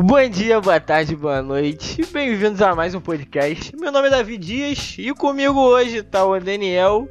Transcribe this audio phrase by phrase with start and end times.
[0.00, 2.00] Bom dia, boa tarde, boa noite.
[2.12, 3.74] Bem-vindos a mais um podcast.
[3.74, 7.08] Meu nome é Davi Dias e comigo hoje tá o Daniel,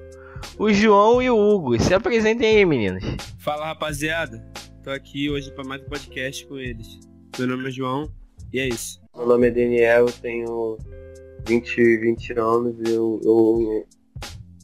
[0.57, 1.78] o João e o Hugo.
[1.84, 3.04] Se apresentem aí, meninos.
[3.39, 4.41] Fala, rapaziada.
[4.86, 6.98] Tô aqui hoje para mais um podcast com eles.
[7.38, 8.09] Meu nome é João
[8.54, 9.02] e é isso.
[9.13, 10.77] Meu nome é Daniel, eu tenho
[11.45, 12.90] 20, 20 anos.
[12.90, 13.88] Eu, eu,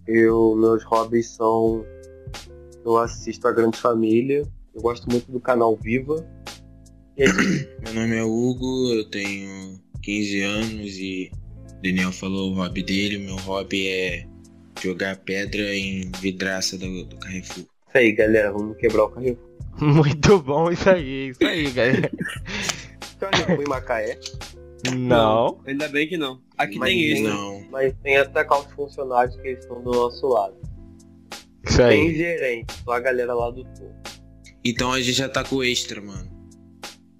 [0.07, 1.85] eu, meus hobbies são.
[2.85, 4.43] Eu assisto a Grande Família.
[4.73, 6.25] Eu gosto muito do canal Viva.
[7.17, 11.31] Meu nome é Hugo, eu tenho 15 anos e
[11.77, 13.17] o Daniel falou o hobby dele.
[13.19, 14.25] Meu hobby é
[14.81, 17.63] jogar pedra em vidraça do, do Carrefour.
[17.87, 18.51] Isso aí, galera.
[18.51, 19.49] Vamos quebrar o Carrefour.
[19.79, 22.11] Muito bom isso aí, isso aí, galera.
[23.19, 24.19] Carrefour em Macaé.
[24.95, 25.61] Não.
[25.65, 26.41] Ainda bem que não.
[26.57, 27.23] Aqui Mas tem tem- isso.
[27.23, 27.65] Não.
[27.71, 30.55] Mas tem até os funcionários que estão do nosso lado.
[31.65, 32.15] Isso Tem aí.
[32.17, 33.93] gerente, só a galera lá do topo.
[34.65, 36.29] Então a gente já tá com o extra, mano.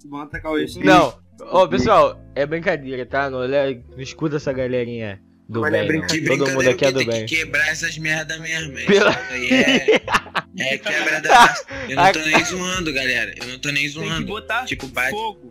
[0.10, 0.80] Vamos atacar o esse.
[0.80, 1.18] Não.
[1.52, 3.30] Ô, pessoal, é brincadeira, tá?
[3.30, 5.82] Não, olha- não escuta essa galerinha do Mas é bem.
[5.82, 5.88] não.
[6.08, 6.38] brincadeira.
[6.38, 7.26] Todo mundo aqui é do tem bem.
[7.26, 8.74] que quebrar essas merda mesmo.
[8.86, 11.54] Pela- é, é quebra da.
[11.90, 13.34] Eu não tô nem zoando, galera.
[13.42, 14.26] Eu não tô nem Tem que zoando.
[14.28, 15.50] botar Tipo, bate, fogo.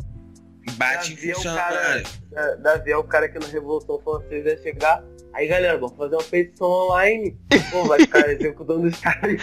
[0.75, 1.79] bate em Davi é o funcionário.
[1.79, 5.05] cara- Da- Davi é o cara que na Revolução Francesa ia chegar.
[5.35, 7.37] Aí galera, vamos fazer uma petição online.
[7.71, 9.37] Pô, vai ficar executando os caras.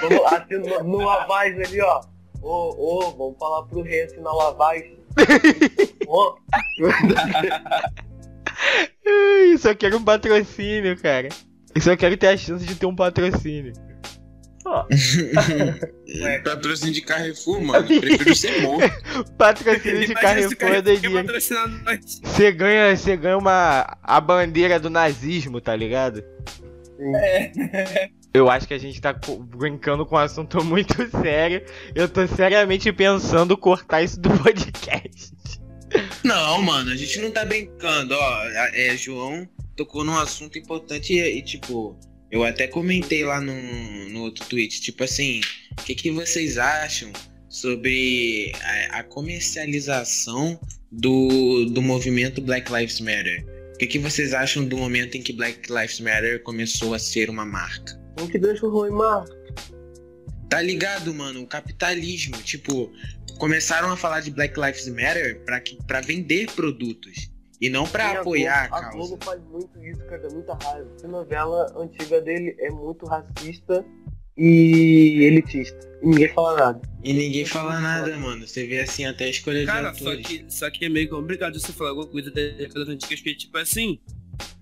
[0.00, 2.00] vamos assinar no Lavaz ali, ó.
[2.42, 4.84] Ô, ô, vamos falar pro rei assinar o Lavaz.
[6.06, 6.36] Ó.
[9.04, 11.28] Ih, Só quero um patrocínio, cara.
[11.74, 13.72] Eu só quero ter a chance de ter um patrocínio.
[14.64, 14.86] Ó,
[16.22, 16.38] Ué.
[16.40, 17.92] Patrocínio de Carrefour, mano.
[17.92, 18.90] Eu prefiro ser morto.
[19.38, 20.82] patrocínio de Carrefour é.
[22.00, 26.22] Você ganha, você ganha uma a bandeira do nazismo, tá ligado?
[28.32, 31.62] Eu acho que a gente tá brincando com um assunto muito sério.
[31.94, 35.32] Eu tô seriamente pensando cortar isso do podcast.
[36.22, 38.44] Não, mano, a gente não tá brincando, ó.
[38.74, 41.98] É, João tocou num assunto importante e, e, tipo,
[42.30, 43.54] eu até comentei lá no,
[44.10, 45.40] no outro tweet, tipo assim,
[45.78, 47.10] o que, que vocês acham
[47.48, 50.60] sobre a, a comercialização
[50.92, 53.44] do, do movimento Black Lives Matter?
[53.74, 57.30] O que, que vocês acham do momento em que Black Lives Matter começou a ser
[57.30, 57.98] uma marca?
[58.18, 59.30] Como que deixa o ruim, Marco?
[60.50, 61.42] Tá ligado, mano?
[61.42, 62.90] O capitalismo, tipo,
[63.38, 67.30] começaram a falar de Black Lives Matter pra, que- pra vender produtos
[67.60, 68.96] e não pra a apoiar a Globo- A causa.
[69.08, 70.90] Globo faz muito isso, cara, dá muita raiva.
[71.04, 73.84] A novela antiga dele é muito racista
[74.36, 75.78] e elitista.
[76.02, 76.80] E ninguém fala nada.
[77.04, 78.46] E ninguém fala nada, mano.
[78.46, 80.26] Você vê assim até a escolha Cara, de só atores.
[80.26, 83.58] que, só que é meio complicado você falar alguma coisa da década antigas, porque, tipo
[83.58, 84.00] assim,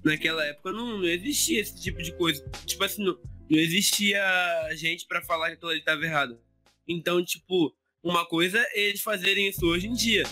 [0.03, 2.43] naquela época não, não existia esse tipo de coisa.
[2.65, 3.17] Tipo assim, não,
[3.49, 4.21] não existia
[4.75, 6.39] gente pra falar que aquilo ali tava errado.
[6.89, 10.25] Então, tipo, uma coisa é eles fazerem isso hoje em dia.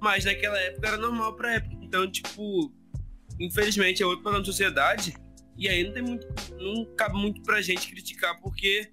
[0.00, 1.76] Mas naquela época era normal pra época.
[1.82, 2.72] Então, tipo,
[3.40, 5.14] infelizmente é outro padrão de sociedade.
[5.56, 6.26] E aí não tem muito.
[6.56, 8.90] Não cabe muito pra gente criticar, porque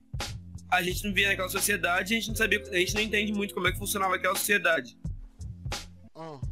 [0.72, 3.54] a gente não via naquela sociedade, a gente não sabia, a gente não entende muito
[3.54, 4.98] como é que funcionava aquela sociedade.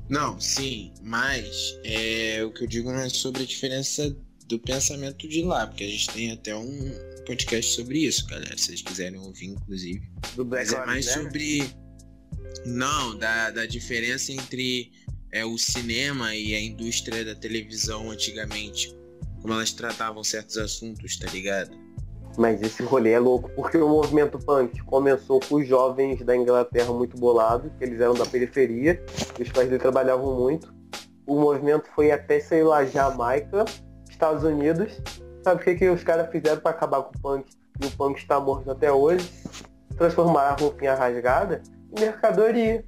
[0.09, 4.15] Não, sim, mas é, o que eu digo não é sobre a diferença
[4.47, 6.91] do pensamento de lá, porque a gente tem até um
[7.25, 8.57] podcast sobre isso, galera.
[8.57, 10.01] Se vocês quiserem ouvir, inclusive.
[10.35, 11.23] Do Black Mas é mais Matter.
[11.23, 11.83] sobre.
[12.65, 14.91] Não, da, da diferença entre
[15.31, 18.95] é, o cinema e a indústria da televisão antigamente.
[19.41, 21.75] Como elas tratavam certos assuntos, tá ligado?
[22.37, 26.91] Mas esse rolê é louco, porque o movimento punk começou com os jovens da Inglaterra
[26.91, 29.03] muito bolados, que eles eram da periferia,
[29.37, 30.73] e os pais deles trabalhavam muito.
[31.27, 33.65] O movimento foi até, sei lá, Jamaica,
[34.13, 35.01] Estados Unidos.
[35.43, 37.51] Sabe o que, que os caras fizeram para acabar com o punk?
[37.81, 39.29] E o punk está morto até hoje.
[39.97, 41.61] Transformaram a roupinha rasgada
[41.95, 42.85] em mercadoria.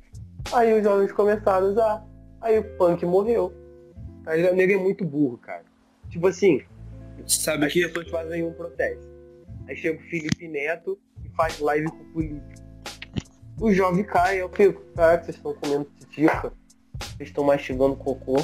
[0.54, 2.08] Aí os jovens começaram a usar.
[2.42, 3.54] Aí o punk morreu.
[4.28, 4.54] Ligado?
[4.54, 5.64] O nego é muito burro, cara.
[6.10, 6.64] Tipo assim,
[7.28, 9.08] Sabe as que pessoas fazem um protesto.
[9.68, 12.66] Aí chega o Felipe Neto e faz live com o político.
[13.60, 16.52] O jovem cai, eu fico, caraca, vocês estão comendo titica,
[17.00, 18.36] vocês estão mastigando cocô.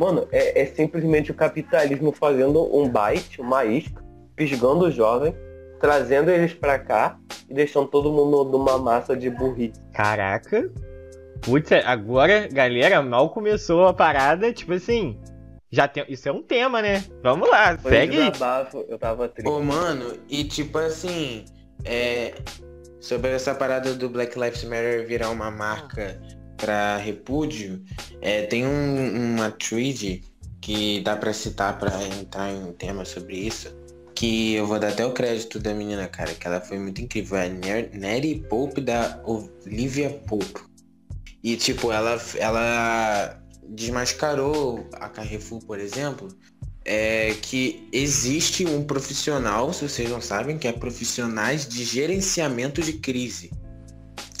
[0.00, 4.02] Mano, é, é simplesmente o capitalismo fazendo um bite, uma isca,
[4.36, 5.34] fisgando o jovem,
[5.80, 7.18] trazendo eles pra cá
[7.48, 9.80] e deixando todo mundo numa massa de burrice.
[9.92, 10.70] Caraca.
[11.42, 15.18] Putz, agora, galera, mal começou a parada, tipo assim.
[15.70, 16.04] Já tem.
[16.08, 17.04] Isso é um tema, né?
[17.22, 18.30] Vamos lá, Foi segue aí.
[18.30, 19.48] desabafo, eu tava triste.
[19.48, 21.44] Ô, mano, e tipo assim,
[21.84, 22.34] é.
[23.00, 26.20] Sobre essa parada do Black Lives Matter virar uma marca
[26.58, 27.82] pra repúdio,
[28.20, 30.22] é, tem um- uma tweet
[30.60, 31.90] que dá pra citar pra
[32.20, 33.74] entrar em um tema sobre isso.
[34.14, 37.38] Que eu vou dar até o crédito da menina, cara, que ela foi muito incrível.
[37.38, 40.60] É Neri Pope da Olivia Pope.
[41.42, 46.28] E tipo, ela, ela desmascarou a Carrefour, por exemplo,
[46.84, 52.94] é que existe um profissional, se vocês não sabem, que é profissionais de gerenciamento de
[52.94, 53.52] crise.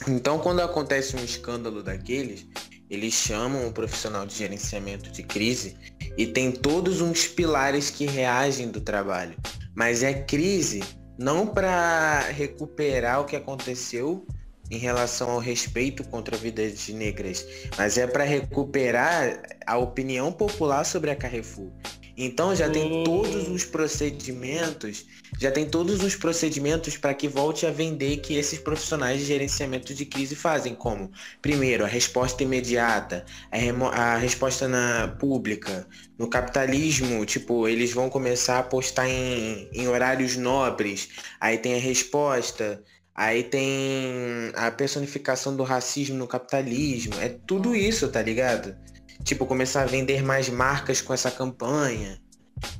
[0.06, 2.46] Então, quando acontece um escândalo daqueles,
[2.88, 5.76] eles chamam um profissional de gerenciamento de crise
[6.16, 9.36] e tem todos uns pilares que reagem do trabalho.
[9.74, 10.82] Mas é crise
[11.18, 14.24] não para recuperar o que aconteceu
[14.70, 17.46] em relação ao respeito contra vidas negras,
[17.76, 21.72] mas é para recuperar a opinião popular sobre a Carrefour.
[22.20, 25.06] Então já tem todos os procedimentos,
[25.40, 29.94] já tem todos os procedimentos para que volte a vender que esses profissionais de gerenciamento
[29.94, 35.86] de crise fazem, como primeiro a resposta imediata, a, a resposta na pública,
[36.18, 41.10] no capitalismo, tipo eles vão começar a apostar em, em horários nobres,
[41.40, 42.82] aí tem a resposta
[43.18, 47.14] Aí tem a personificação do racismo no capitalismo.
[47.20, 48.76] É tudo isso, tá ligado?
[49.24, 52.18] Tipo, começar a vender mais marcas com essa campanha.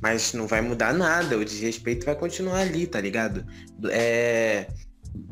[0.01, 3.45] Mas não vai mudar nada, o desrespeito vai continuar ali, tá ligado?
[3.89, 4.67] É...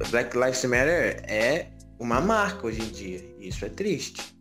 [0.10, 1.68] Black Lives Matter é
[2.00, 3.36] uma marca hoje em dia.
[3.40, 4.38] E isso é triste.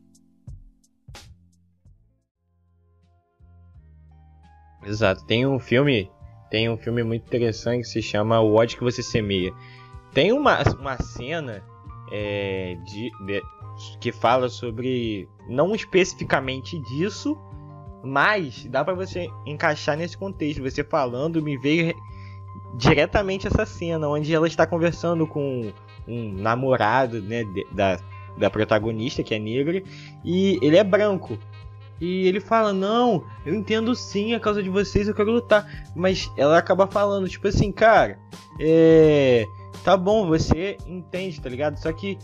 [4.84, 5.26] Exato.
[5.26, 6.10] Tem um filme,
[6.50, 9.52] tem um filme muito interessante que se chama O ódio que você semeia.
[10.12, 11.62] Tem uma, uma cena
[12.12, 13.42] é, de, de,
[14.00, 17.36] que fala sobre não especificamente disso,
[18.02, 20.62] mas dá para você encaixar nesse contexto.
[20.62, 21.94] Você falando me veio
[22.76, 25.72] diretamente essa cena onde ela está conversando com
[26.06, 27.98] um namorado, né, da,
[28.36, 29.82] da protagonista que é negra
[30.24, 31.38] e ele é branco.
[31.98, 35.66] E ele fala: Não, eu entendo sim a causa de vocês, eu quero lutar.
[35.94, 38.18] Mas ela acaba falando, tipo assim, cara,
[38.60, 39.46] é
[39.86, 41.76] tá bom, você entende, tá ligado?
[41.76, 42.18] Só que,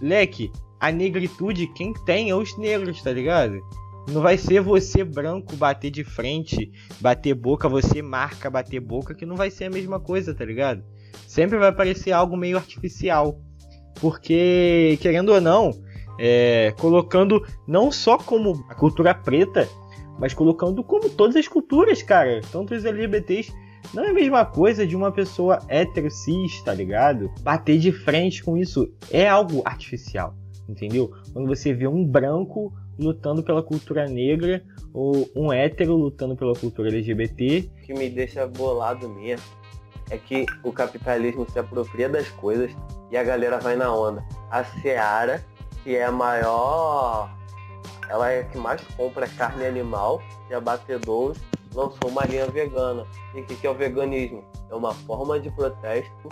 [0.00, 0.50] leque,
[0.84, 3.58] a negritude, quem tem é os negros, tá ligado?
[4.06, 6.70] Não vai ser você branco bater de frente,
[7.00, 10.84] bater boca, você marca bater boca, que não vai ser a mesma coisa, tá ligado?
[11.26, 13.40] Sempre vai parecer algo meio artificial.
[13.98, 15.70] Porque, querendo ou não,
[16.18, 19.66] é, colocando não só como a cultura preta,
[20.18, 22.42] mas colocando como todas as culturas, cara.
[22.52, 23.50] Tanto os LGBTs
[23.94, 27.30] não é a mesma coisa de uma pessoa hétero cis, tá ligado?
[27.40, 30.36] Bater de frente com isso é algo artificial,
[30.68, 31.12] entendeu?
[31.32, 34.62] Quando você vê um branco lutando pela cultura negra
[34.92, 37.70] ou um hétero lutando pela cultura LGBT.
[37.82, 39.46] O que me deixa bolado mesmo
[40.10, 42.70] é que o capitalismo se apropria das coisas
[43.10, 44.24] e a galera vai na onda.
[44.50, 45.44] A Seara,
[45.82, 47.34] que é a maior.
[48.08, 51.38] Ela é a que mais compra carne animal de abatedouros
[51.74, 53.04] lançou uma linha vegana.
[53.34, 54.44] E o que é o veganismo?
[54.70, 56.28] É uma forma de protesto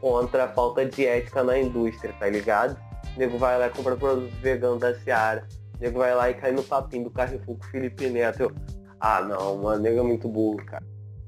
[0.00, 2.78] contra a falta de ética na indústria, tá ligado?
[3.16, 5.46] Nego vai lá e compra produtos veganos da Seara.
[5.80, 8.42] Nego vai lá e cai no papinho do Carrefour com o Felipe Neto.
[8.42, 8.52] Eu,
[9.00, 10.84] ah não, mano, nego é muito burro, cara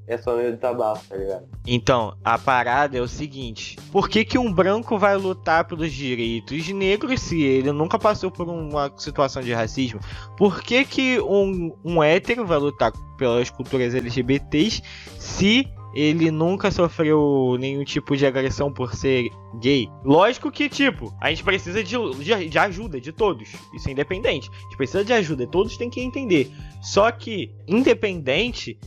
[0.07, 1.45] é só meio de tabaco, tá ligado?
[1.67, 6.67] Então, a parada é o seguinte: por que, que um branco vai lutar pelos direitos
[6.69, 9.99] negros se ele nunca passou por uma situação de racismo?
[10.37, 14.81] Por que, que um, um hétero vai lutar pelas culturas LGBTs
[15.19, 15.67] se
[15.97, 19.89] ele nunca sofreu nenhum tipo de agressão por ser gay.
[20.05, 23.49] Lógico que, tipo, a gente precisa de, de, de, ajuda de todos.
[23.73, 24.47] Isso é independente.
[24.47, 26.51] A gente precisa de ajuda, todos têm que entender.
[26.83, 28.77] Só que, independente,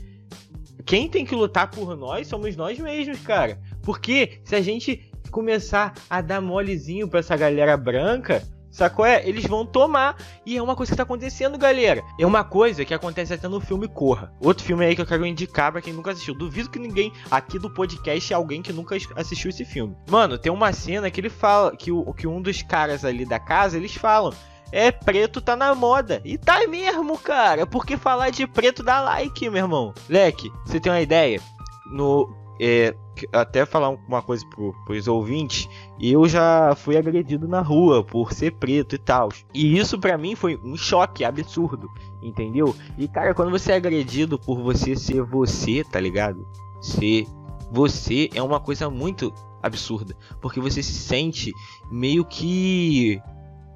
[0.87, 3.61] quem tem que lutar por nós somos nós mesmos, cara.
[3.82, 9.04] Porque se a gente começar a dar molezinho pra essa galera branca, Sacou?
[9.04, 10.16] É, eles vão tomar.
[10.46, 12.02] E é uma coisa que tá acontecendo, galera.
[12.18, 14.32] É uma coisa que acontece até no filme Corra.
[14.40, 16.34] Outro filme aí que eu quero indicar pra quem nunca assistiu.
[16.34, 19.96] Duvido que ninguém aqui do podcast é alguém que nunca assistiu esse filme.
[20.08, 21.76] Mano, tem uma cena que ele fala.
[21.76, 24.32] Que, o, que um dos caras ali da casa, eles falam
[24.72, 26.20] é preto tá na moda.
[26.24, 27.66] E tá mesmo, cara.
[27.66, 29.92] Porque falar de preto dá like, meu irmão.
[30.08, 31.40] Leque, você tem uma ideia?
[31.86, 32.32] No.
[32.60, 32.94] É,
[33.32, 35.68] até falar uma coisa pro, pros ouvintes,
[36.00, 39.30] eu já fui agredido na rua por ser preto e tal.
[39.54, 41.88] E isso para mim foi um choque absurdo,
[42.22, 42.74] entendeu?
[42.98, 46.46] E cara, quando você é agredido por você ser você, tá ligado?
[46.80, 47.26] Ser
[47.70, 51.52] você é uma coisa muito absurda, porque você se sente
[51.90, 53.20] meio que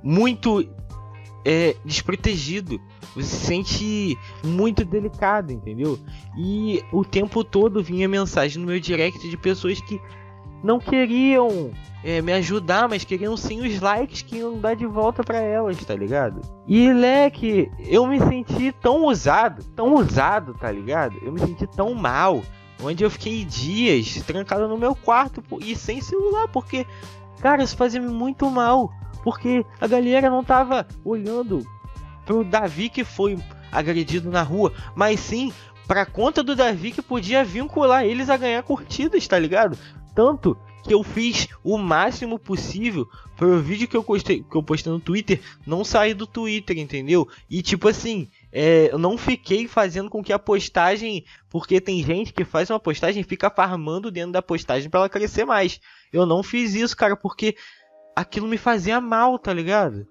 [0.02, 0.62] muito
[1.44, 2.80] é, desprotegido.
[3.14, 5.98] Você se sente muito delicado, entendeu?
[6.36, 10.00] E o tempo todo vinha mensagem no meu direct de pessoas que
[10.64, 11.70] não queriam
[12.02, 15.76] é, me ajudar, mas queriam sim os likes que iam dar de volta para elas,
[15.84, 16.40] tá ligado?
[16.66, 21.18] E leque, eu me senti tão usado, tão usado, tá ligado?
[21.22, 22.42] Eu me senti tão mal,
[22.82, 26.86] onde eu fiquei dias trancado no meu quarto e sem celular, porque,
[27.40, 28.90] cara, isso fazia muito mal.
[29.24, 31.66] Porque a galera não tava olhando
[32.26, 33.38] pro Davi que foi
[33.72, 35.50] agredido na rua, mas sim
[35.88, 39.78] pra conta do Davi que podia vincular eles a ganhar curtidas, tá ligado?
[40.14, 44.62] Tanto que eu fiz o máximo possível para o vídeo que eu, postei, que eu
[44.62, 47.26] postei no Twitter não sair do Twitter, entendeu?
[47.48, 51.24] E tipo assim, é, eu não fiquei fazendo com que a postagem.
[51.48, 55.08] Porque tem gente que faz uma postagem e fica farmando dentro da postagem para ela
[55.08, 55.80] crescer mais.
[56.12, 57.56] Eu não fiz isso, cara, porque
[58.14, 60.06] aquilo me fazia mal, tá ligado?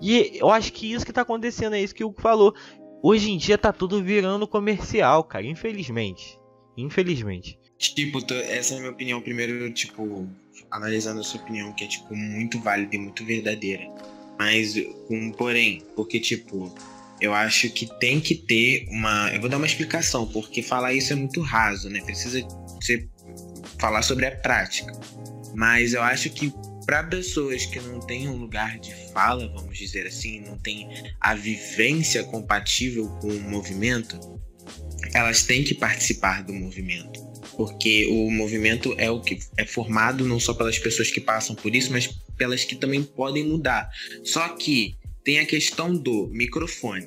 [0.00, 2.54] E eu acho que isso que tá acontecendo é isso que o Hugo falou.
[3.02, 6.38] Hoje em dia tá tudo virando comercial, cara, infelizmente.
[6.76, 7.58] Infelizmente.
[7.78, 9.20] Tipo, essa é a minha opinião.
[9.20, 10.28] Primeiro, tipo,
[10.70, 13.84] analisando a sua opinião, que é, tipo, muito válida e muito verdadeira.
[14.38, 14.74] Mas,
[15.06, 16.72] com porém, porque, tipo,
[17.20, 19.30] eu acho que tem que ter uma.
[19.32, 22.00] Eu vou dar uma explicação, porque falar isso é muito raso, né?
[22.00, 22.46] Precisa
[22.80, 23.08] ser
[23.78, 24.92] falar sobre a prática.
[25.54, 26.52] Mas eu acho que
[26.90, 30.88] para pessoas que não têm um lugar de fala, vamos dizer assim, não têm
[31.20, 34.18] a vivência compatível com o movimento,
[35.14, 37.20] elas têm que participar do movimento.
[37.56, 41.76] Porque o movimento é o que é formado não só pelas pessoas que passam por
[41.76, 43.88] isso, mas pelas que também podem mudar.
[44.24, 47.06] Só que tem a questão do microfone,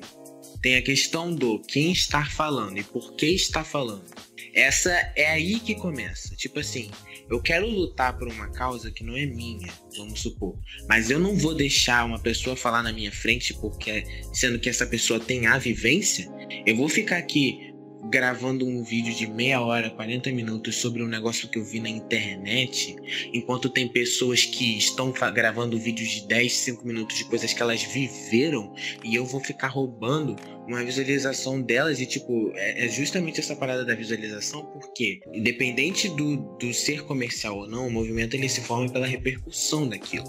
[0.61, 4.05] tem a questão do quem está falando e por que está falando.
[4.53, 6.37] Essa é aí que começa.
[6.37, 6.89] Tipo assim,
[7.33, 10.55] eu quero lutar por uma causa que não é minha, vamos supor.
[10.87, 14.85] Mas eu não vou deixar uma pessoa falar na minha frente porque sendo que essa
[14.85, 16.29] pessoa tem a vivência,
[16.65, 17.72] eu vou ficar aqui
[18.09, 21.89] gravando um vídeo de meia hora, 40 minutos sobre um negócio que eu vi na
[21.89, 22.95] internet,
[23.33, 27.83] enquanto tem pessoas que estão gravando vídeos de 10, 5 minutos de coisas que elas
[27.83, 30.35] viveram e eu vou ficar roubando
[30.67, 36.37] uma visualização delas e tipo, é, é justamente essa parada da visualização porque independente do,
[36.57, 40.23] do ser comercial ou não, o movimento ele se forma pela repercussão daquilo.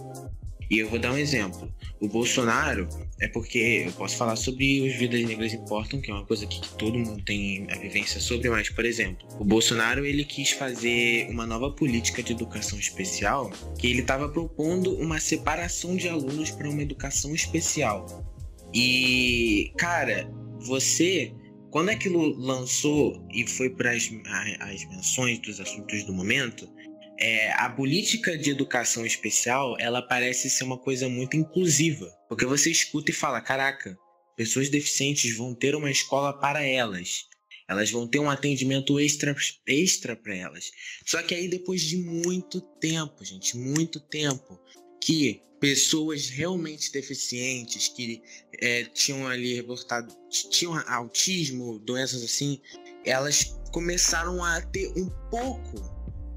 [0.71, 1.73] E eu vou dar um exemplo.
[2.01, 2.89] O Bolsonaro
[3.21, 6.61] é porque eu posso falar sobre os vidas negras importam, que é uma coisa que,
[6.77, 11.47] todo mundo tem a vivência sobre, mas por exemplo, o Bolsonaro ele quis fazer uma
[11.47, 16.83] nova política de educação especial, que ele estava propondo uma separação de alunos para uma
[16.83, 18.25] educação especial.
[18.75, 20.29] E cara,
[20.59, 21.33] você
[21.75, 24.09] quando aquilo lançou e foi para as,
[24.61, 26.69] as menções dos assuntos do momento,
[27.19, 32.71] é, a política de educação especial ela parece ser uma coisa muito inclusiva, porque você
[32.71, 33.97] escuta e fala, caraca,
[34.37, 37.27] pessoas deficientes vão ter uma escola para elas,
[37.69, 39.35] elas vão ter um atendimento extra
[39.67, 40.71] extra para elas.
[41.07, 44.61] Só que aí depois de muito tempo, gente, muito tempo,
[45.01, 48.21] que pessoas realmente deficientes que
[48.61, 50.15] é, tinham ali reportado,
[50.51, 52.61] tinham autismo, doenças assim,
[53.05, 55.94] elas começaram a ter um pouco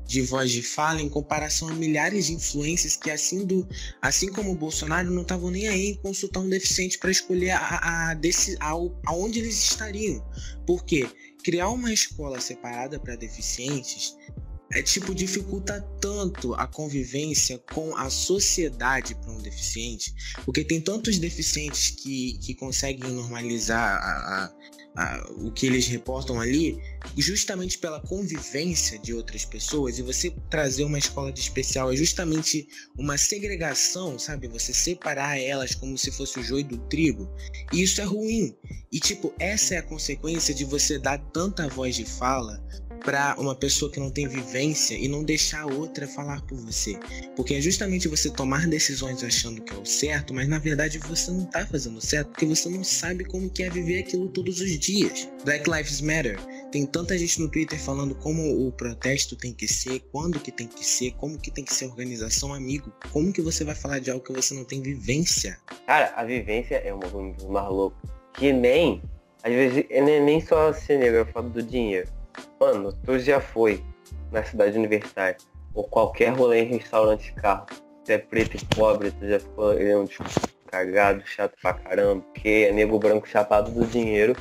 [0.07, 3.67] de voz de fala em comparação a milhares de influências que, assim, do,
[4.01, 7.59] assim como o Bolsonaro, não estavam nem aí em consultar um deficiente para escolher a,
[7.59, 8.71] a, a,
[9.05, 10.25] aonde eles estariam.
[10.65, 11.07] Porque
[11.43, 14.15] criar uma escola separada para deficientes
[14.73, 21.17] é tipo dificulta tanto a convivência com a sociedade para um deficiente, porque tem tantos
[21.17, 24.53] deficientes que, que conseguem normalizar a, a,
[24.97, 26.81] a, o que eles reportam ali,
[27.15, 32.67] justamente pela convivência de outras pessoas, e você trazer uma escola de especial é justamente
[32.97, 34.47] uma segregação, sabe?
[34.47, 37.29] Você separar elas como se fosse o joio do trigo,
[37.71, 38.57] e isso é ruim.
[38.91, 42.59] E tipo, essa é a consequência de você dar tanta voz de fala
[43.03, 46.97] para uma pessoa que não tem vivência e não deixar a outra falar por você.
[47.35, 51.31] Porque é justamente você tomar decisões achando que é o certo, mas na verdade você
[51.31, 54.79] não tá fazendo certo porque você não sabe como que é viver aquilo todos os
[54.79, 55.29] dias.
[55.45, 56.39] Black Lives Matter.
[56.71, 60.67] Tem tanta gente no Twitter falando como o protesto tem que ser, quando que tem
[60.67, 62.91] que ser, como que tem que ser organização, amigo.
[63.13, 65.57] Como que você vai falar de algo que você não tem vivência?
[65.85, 67.95] Cara, a vivência é uma coisa mais louca.
[68.33, 69.01] Que nem,
[69.41, 72.16] às vezes, é nem só ser negro, eu falo do dinheiro
[72.59, 73.83] Mano, tu já foi
[74.31, 75.37] na cidade universitária
[75.73, 77.65] ou qualquer rolê em restaurante de carro.
[78.03, 80.07] Tu é preto e pobre, tu já ficou um
[80.65, 84.35] cagado, chato pra caramba, porque é nego branco chapado do dinheiro,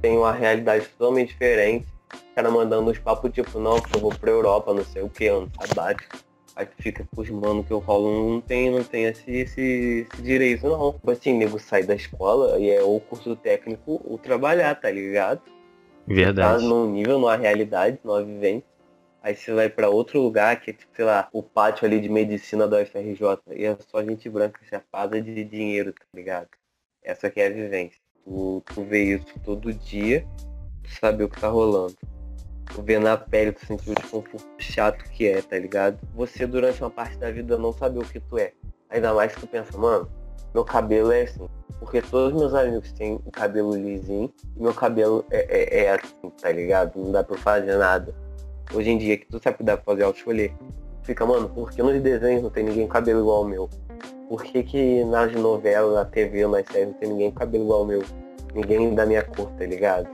[0.00, 1.86] tem uma realidade totalmente diferente.
[2.12, 5.08] O cara mandando uns papos tipo, não, que eu vou pra Europa, não sei o
[5.08, 6.16] que, ano sabático.
[6.54, 10.22] Aí tu fica os mano que eu falo, não tem, não tem esse, esse, esse
[10.22, 10.92] direito não.
[10.92, 15.42] Tipo assim, nego sai da escola e é ou curso técnico ou trabalhar, tá ligado?
[16.06, 16.62] Verdade.
[16.62, 18.76] Tá num nível, numa realidade, numa vivência.
[19.22, 22.08] Aí você vai para outro lugar, que é tipo, sei lá, o pátio ali de
[22.08, 23.40] medicina da UFRJ.
[23.56, 26.48] E é só gente branca chapada de dinheiro, tá ligado?
[27.02, 27.98] Essa aqui é a vivência.
[28.24, 30.24] Tu, tu vê isso todo dia,
[30.82, 31.96] tu sabe o que tá rolando.
[32.72, 35.98] Tu vê na pele, tu sente o desconforto chato que é, tá ligado?
[36.14, 38.52] Você durante uma parte da vida não sabe o que tu é.
[38.88, 40.08] Ainda mais que tu pensa, mano,
[40.56, 41.46] meu cabelo é assim.
[41.78, 46.30] Porque todos meus amigos têm o cabelo lisinho e meu cabelo é, é, é assim,
[46.40, 46.98] tá ligado?
[46.98, 48.14] Não dá pra fazer nada.
[48.72, 50.54] Hoje em dia que tu sabe que dá pra fazer auto-escolher.
[51.02, 53.68] Fica, mano, por que nos desenhos não tem ninguém com cabelo igual ao meu?
[54.30, 57.80] Por que, que nas novelas, na TV, nas séries não tem ninguém com cabelo igual
[57.80, 58.02] ao meu?
[58.54, 60.08] Ninguém da minha cor, tá ligado?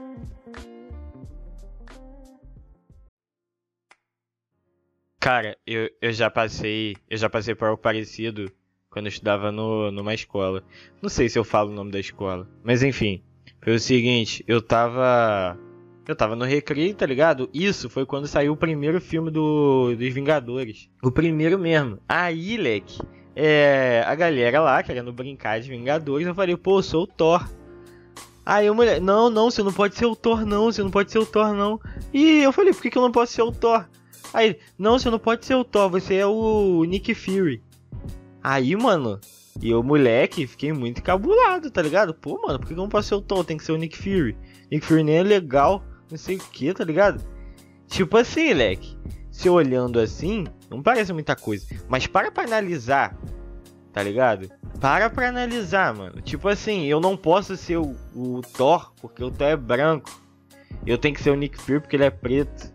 [5.21, 6.97] Cara, eu, eu já passei.
[7.09, 8.51] Eu já passei por algo parecido
[8.93, 10.63] quando eu estudava no, numa escola.
[11.01, 12.47] Não sei se eu falo o nome da escola.
[12.63, 13.21] Mas enfim.
[13.61, 15.57] Foi o seguinte, eu tava.
[16.05, 17.49] Eu tava no recreio, tá ligado?
[17.53, 20.89] Isso foi quando saiu o primeiro filme do, dos Vingadores.
[21.01, 21.97] O primeiro mesmo.
[22.07, 22.99] Aí, leque,
[23.33, 27.49] é, a galera lá querendo brincar de Vingadores, eu falei, pô, eu sou o Thor.
[28.45, 31.09] Aí a mulher, não, não, você não pode ser o Thor, não, você não pode
[31.09, 31.79] ser o Thor, não.
[32.13, 33.85] E eu falei, por que, que eu não posso ser o Thor?
[34.33, 37.62] Aí, não, você não pode ser o Thor, você é o Nick Fury.
[38.43, 39.21] Aí, mano,
[39.61, 42.13] e eu, moleque, fiquei muito encabulado, tá ligado?
[42.13, 43.45] Pô, mano, por que não posso ser o Thor?
[43.45, 44.35] Tem que ser o Nick Fury.
[44.69, 47.23] Nick Fury nem é legal, não sei o que, tá ligado?
[47.87, 48.97] Tipo assim, leque,
[49.31, 51.67] se olhando assim, não parece muita coisa.
[51.87, 53.17] Mas para pra analisar,
[53.93, 54.49] tá ligado?
[54.81, 56.19] Para pra analisar, mano.
[56.21, 60.19] Tipo assim, eu não posso ser o, o Thor, porque o Thor é branco.
[60.85, 62.72] Eu tenho que ser o Nick Fury porque ele é preto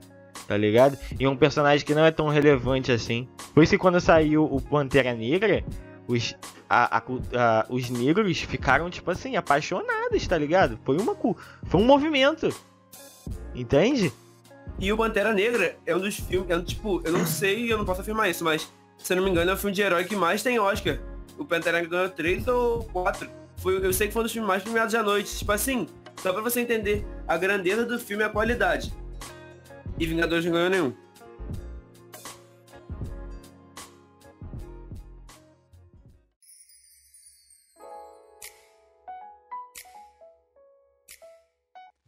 [0.48, 0.98] tá ligado?
[1.20, 3.28] E um personagem que não é tão relevante assim.
[3.52, 5.62] Por isso que quando saiu o Pantera Negra,
[6.08, 6.34] os,
[6.68, 7.02] a, a,
[7.36, 10.78] a, os negros ficaram, tipo assim, apaixonados, tá ligado?
[10.84, 12.48] Foi, uma, foi um movimento.
[13.54, 14.10] Entende?
[14.78, 16.50] E o Pantera Negra é um dos filmes.
[16.50, 19.24] É um, tipo, eu não sei, eu não posso afirmar isso, mas se eu não
[19.24, 20.98] me engano, é o filme de herói que mais tem Oscar.
[21.36, 23.28] O Pantera Negra ganhou três ou quatro.
[23.58, 25.36] Foi, eu sei que foi um dos filmes mais premiados da noite.
[25.36, 25.86] Tipo assim,
[26.16, 28.92] só pra você entender a grandeza do filme e a qualidade.
[30.00, 31.08] E Vingadores não ganhou nenhum.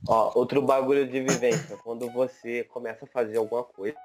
[0.08, 3.96] Ó, outro bagulho de vivência, quando você começa a fazer alguma coisa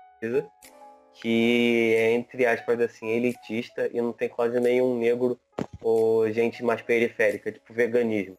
[1.13, 5.39] que é, entre aspas, assim, elitista e não tem quase nenhum negro
[5.81, 8.38] ou gente mais periférica, tipo veganismo.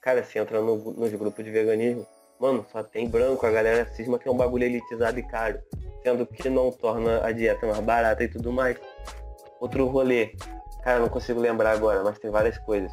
[0.00, 2.06] Cara, você entra no, nos grupos de veganismo,
[2.40, 5.58] Mano, só tem branco, a galera cisma que é um bagulho elitizado e caro.
[6.02, 8.76] Sendo que não torna a dieta mais barata e tudo mais.
[9.60, 10.34] Outro rolê.
[10.82, 12.92] Cara, não consigo lembrar agora, mas tem várias coisas.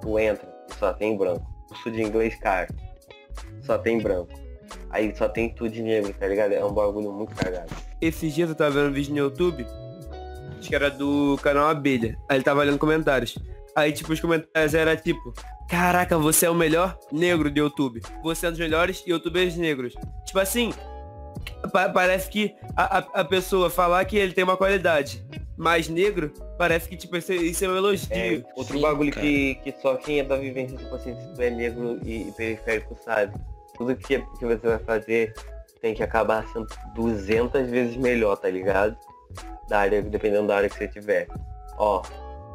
[0.00, 1.46] Tu entra e só tem branco.
[1.68, 2.74] Curso de inglês caro.
[3.62, 4.32] Só tem branco.
[4.90, 6.52] Aí só tem tudo de negro, tá ligado?
[6.52, 7.72] É um bagulho muito cagado.
[8.00, 9.66] Esses dias eu tava vendo um vídeo no YouTube.
[10.58, 12.18] Acho que era do canal Abelha.
[12.28, 13.38] Aí ele tava olhando comentários.
[13.76, 15.34] Aí, tipo, os comentários era tipo,
[15.68, 18.00] caraca, você é o melhor negro do YouTube.
[18.22, 19.94] Você é um dos melhores youtubers negros.
[20.24, 20.72] Tipo assim,
[21.72, 25.24] pa parece que a, a, a, pessoa falar que ele tem uma qualidade
[25.56, 28.08] mais negro, parece que, tipo, isso é um elogio.
[28.10, 31.42] É, outro Sim, bagulho que, que só quem é da vivência, tipo assim, se tu
[31.42, 33.34] é negro e, e periférico sabe.
[33.76, 35.34] Tudo que, que você vai fazer
[35.80, 38.96] tem que acabar sendo 200 vezes melhor, tá ligado?
[39.68, 41.26] Da área, dependendo da área que você tiver.
[41.76, 42.02] Ó,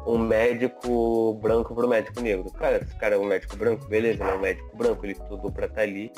[0.06, 2.50] um médico branco pro médico negro.
[2.52, 5.50] Cara, esse cara é um médico branco, beleza, ele é um médico branco, ele estudou
[5.50, 6.12] pra estar tá ali,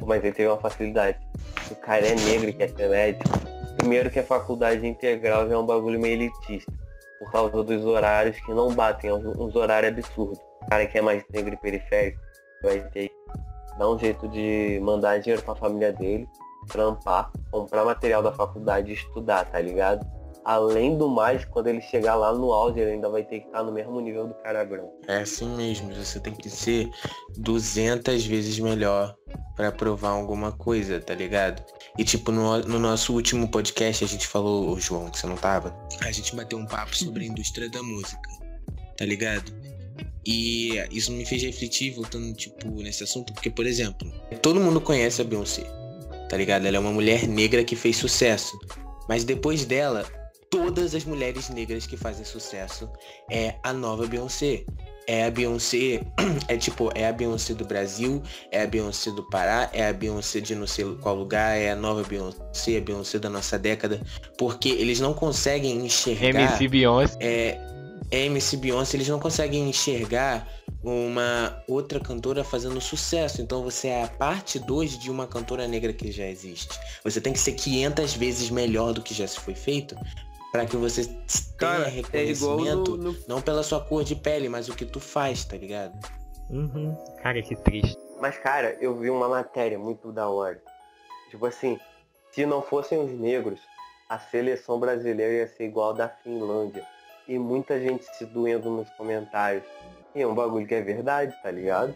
[0.00, 1.18] mas ele teve uma facilidade.
[1.70, 3.30] O cara é negro e quer ser médico,
[3.78, 6.72] primeiro que a faculdade integral já é um bagulho meio elitista,
[7.18, 10.38] por causa dos horários que não batem, é uns horários absurdos.
[10.62, 12.20] O cara que é mais negro e periférico
[12.62, 16.28] vai ter que dar um jeito de mandar dinheiro pra família dele,
[16.68, 20.06] trampar, comprar material da faculdade e estudar, tá ligado?
[20.44, 23.62] Além do mais, quando ele chegar lá no auge, ele ainda vai ter que estar
[23.62, 24.68] no mesmo nível do cara.
[25.08, 26.90] É assim mesmo, você tem que ser
[27.36, 29.16] 200 vezes melhor
[29.56, 31.62] para provar alguma coisa, tá ligado?
[31.98, 35.74] E tipo, no, no, nosso último podcast a gente falou, João, que você não tava,
[36.00, 38.28] a gente bateu um papo sobre a indústria da música,
[38.96, 39.52] tá ligado?
[40.26, 44.10] E isso me fez refletir, voltando, tipo, nesse assunto, porque, por exemplo,
[44.42, 45.64] todo mundo conhece a Beyoncé,
[46.28, 46.66] tá ligado?
[46.66, 48.58] Ela é uma mulher negra que fez sucesso.
[49.08, 50.04] Mas depois dela,
[50.50, 52.90] todas as mulheres negras que fazem sucesso
[53.30, 54.64] é a nova Beyoncé.
[55.06, 56.02] É a Beyoncé,
[56.46, 60.40] é tipo, é a Beyoncé do Brasil, é a Beyoncé do Pará, é a Beyoncé
[60.40, 64.00] de não sei qual lugar, é a nova Beyoncé, a Beyoncé da nossa década,
[64.36, 66.28] porque eles não conseguem enxergar.
[66.28, 67.16] MC Beyoncé.
[67.20, 67.58] É,
[68.10, 70.46] é MC Beyoncé, eles não conseguem enxergar
[70.82, 73.42] uma outra cantora fazendo sucesso.
[73.42, 76.78] Então você é a parte 2 de uma cantora negra que já existe.
[77.02, 79.96] Você tem que ser 500 vezes melhor do que já se foi feito
[80.52, 81.04] para que você
[81.58, 83.16] tenha é reconhecimento, é no, no...
[83.28, 85.98] não pela sua cor de pele, mas o que tu faz, tá ligado?
[86.48, 86.96] Uhum.
[87.22, 87.96] Cara, que triste.
[88.20, 90.60] Mas, cara, eu vi uma matéria muito da hora.
[91.30, 91.78] Tipo assim,
[92.32, 93.60] se não fossem os negros,
[94.08, 96.84] a seleção brasileira ia ser igual da Finlândia.
[97.28, 99.62] e muita gente se doendo nos comentários.
[100.14, 101.94] E é um bagulho que é verdade, tá ligado?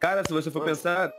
[0.00, 0.70] Cara, se você for Nossa.
[0.70, 1.12] pensar,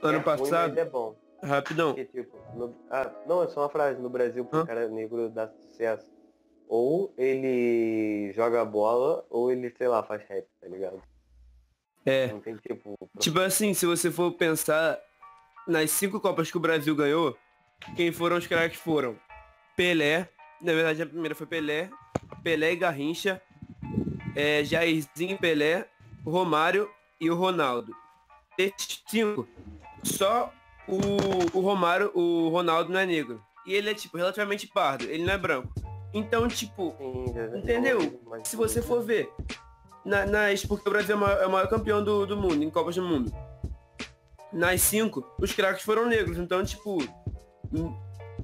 [0.00, 1.16] ano é passado, Ruim, mas é bom.
[1.42, 1.94] Rapidão.
[1.94, 4.00] Porque, tipo, no- ah, não, é só uma frase.
[4.00, 4.66] No Brasil, pro Hã?
[4.66, 6.10] cara negro dar sucesso,
[6.68, 11.02] ou ele joga bola, ou ele, sei lá, faz rap, tá ligado?
[12.04, 12.28] É.
[12.28, 12.94] Não tem tipo.
[13.18, 14.98] Tipo assim, se você for pensar
[15.66, 17.36] nas cinco Copas que o Brasil ganhou,
[17.96, 19.16] quem foram os craques foram
[19.76, 20.28] Pelé,
[20.62, 21.90] na verdade a primeira foi Pelé,
[22.42, 23.42] Pelé e Garrincha,
[24.34, 25.86] é, Jairzinho Pelé,
[26.24, 27.94] Romário e o Ronaldo.
[28.56, 29.46] Desses cinco,
[30.02, 30.52] só
[30.88, 33.40] o, o Romário, o Ronaldo não é negro.
[33.66, 35.68] E ele é tipo relativamente pardo, ele não é branco.
[36.14, 37.98] Então, tipo, Sim, Entendeu?
[38.44, 39.30] se você for ver,
[40.04, 42.62] na- nas, porque o Brasil é o maior, é o maior campeão do, do mundo,
[42.64, 43.30] em Copas do Mundo.
[44.52, 46.38] Nas cinco, os craques foram negros.
[46.38, 46.96] Então, tipo,
[47.72, 47.94] hum,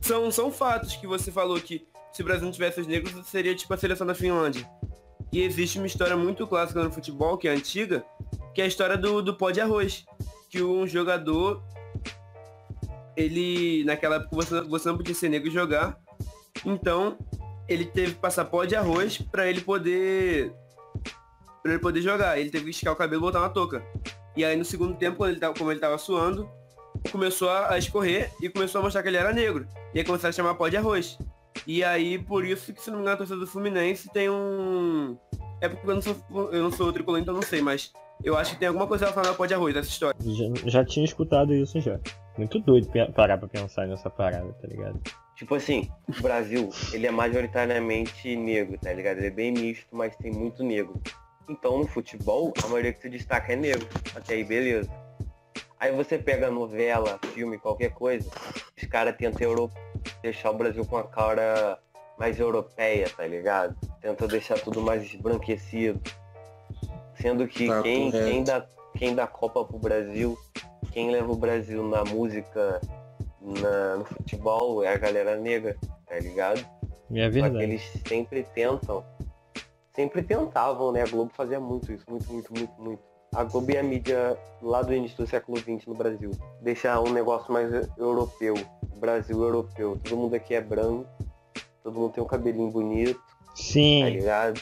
[0.03, 3.55] são, são fatos que você falou que se o Brasil não tivesse os negros, seria
[3.55, 4.69] tipo a seleção da Finlândia.
[5.33, 8.05] E existe uma história muito clássica no futebol, que é antiga,
[8.55, 10.05] que é a história do, do pó de arroz.
[10.51, 11.63] Que um jogador,
[13.17, 15.97] ele, naquela época você, você não podia ser negro e jogar.
[16.65, 17.17] Então,
[17.69, 18.17] ele teve
[18.51, 20.53] pó de arroz pra ele poder
[21.63, 22.39] para ele poder jogar.
[22.39, 23.83] Ele teve que esticar o cabelo e botar uma touca.
[24.37, 26.49] E aí no segundo tempo, quando ele tava, como ele tava suando,
[27.11, 29.67] começou a, a escorrer e começou a mostrar que ele era negro.
[29.95, 31.19] E aí começaram a chamar pó de arroz.
[31.67, 35.17] E aí, por isso que, se não me engano, a torcida do Fluminense tem um...
[35.61, 36.17] É porque eu não sou,
[36.53, 39.31] eu não sou tricolor, então não sei, mas eu acho que tem alguma coisa relacionada
[39.31, 40.17] ao pó de arroz, essa história.
[40.21, 41.99] Já, já tinha escutado isso já.
[42.37, 45.01] Muito doido parar pra pensar nessa parada, tá ligado?
[45.37, 49.19] Tipo assim, o Brasil, ele é majoritariamente negro, tá ligado?
[49.19, 51.01] Ele é bem misto, mas tem muito negro.
[51.49, 53.87] Então no futebol, a maioria que se destaca é negro.
[54.15, 54.91] Até aí, beleza.
[55.79, 58.31] Aí você pega novela, filme, qualquer coisa,
[58.77, 59.71] os caras tentam euro...
[60.23, 61.79] deixar o Brasil com a cara
[62.19, 63.77] mais europeia, tá ligado?
[64.01, 66.01] Tenta deixar tudo mais esbranquecido.
[67.25, 68.31] Sendo que Tá quem, correto.
[68.31, 68.67] quem, dá,
[68.99, 70.37] quem dá Copa pro Brasil,
[70.93, 72.79] quem leva o Brasil na música,
[73.41, 75.75] na- no futebol, é a galera negra,
[76.07, 76.59] tá ligado?
[76.61, 77.65] É Só que verdade.
[77.65, 79.03] eles sempre tentam,
[79.95, 81.01] sempre tentavam, né?
[81.01, 83.03] A Globo fazia muito isso, muito, muito, muito, muito.
[83.35, 86.31] A Globo e a mídia lá do início do século XX no Brasil.
[86.61, 88.53] Deixar um negócio mais europeu,
[88.97, 89.99] Brasil europeu.
[90.05, 91.09] Todo mundo aqui é branco,
[91.83, 94.61] todo mundo tem um cabelinho bonito, tá Sim, ligado?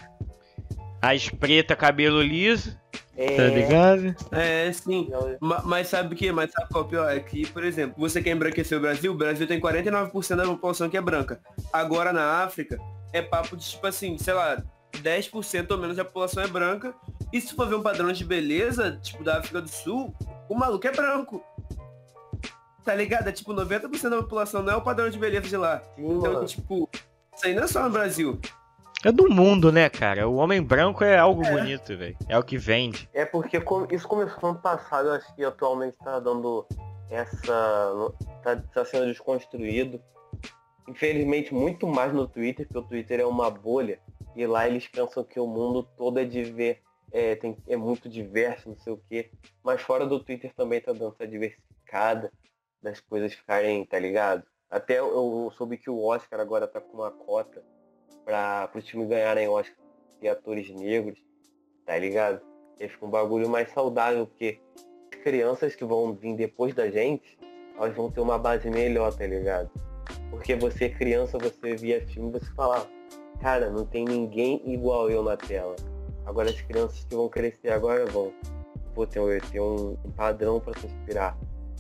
[1.02, 2.78] As preta, cabelo liso,
[3.16, 4.14] É, tá ligado?
[4.30, 5.08] É, sim.
[5.12, 6.30] ela- Ma- Mas sabe o que?
[6.32, 7.10] Mas sabe qual é o pior?
[7.16, 10.88] É que, por exemplo, você quer embranquecer o Brasil, o Brasil tem 49% da população
[10.88, 11.40] que é branca.
[11.72, 12.78] Agora na África,
[13.12, 14.62] é papo de tipo assim, sei lá,
[15.02, 16.94] 10% ou menos da população é branca.
[17.32, 20.14] E se for ver um padrão de beleza, tipo da África do Sul,
[20.48, 21.42] o maluco é branco.
[22.84, 23.28] Tá ligado?
[23.28, 25.80] É tipo 90% da população não é o padrão de beleza de lá.
[25.96, 26.46] Sim, Então, mano.
[26.46, 26.88] tipo,
[27.34, 28.40] isso aí não é só no Brasil.
[29.04, 30.28] É do mundo, né, cara?
[30.28, 32.16] O homem branco é algo bonito, velho.
[32.28, 33.10] É o que vende.
[33.12, 33.60] É porque
[33.90, 36.64] isso começou no ano passado, eu acho que atualmente tá dando
[37.10, 38.12] essa.
[38.44, 40.00] tá, tá sendo desconstruído.
[40.88, 43.98] Infelizmente muito mais no Twitter, porque o Twitter é uma bolha.
[44.36, 48.68] E lá eles pensam que o mundo todo é diver, é, tem, é muito diverso,
[48.68, 49.32] não sei o quê.
[49.64, 52.32] Mas fora do Twitter também tá dando essa diversificada
[52.80, 54.44] das coisas ficarem, tá ligado?
[54.70, 57.62] Até eu, eu soube que o Oscar agora tá com uma cota
[58.24, 59.76] para os times ganharem Oscar
[60.20, 61.18] de atores negros,
[61.84, 62.40] tá ligado?
[62.80, 64.60] E fica um bagulho mais saudável, porque
[65.12, 67.38] as crianças que vão vir depois da gente,
[67.76, 69.70] elas vão ter uma base melhor, tá ligado?
[70.30, 72.88] Porque você criança, você via filme, você fala,
[73.40, 75.76] cara, não tem ninguém igual eu na tela.
[76.24, 78.32] Agora as crianças que vão crescer agora vão,
[78.94, 81.36] pô, ter, um- um, padrão pra se inspirar.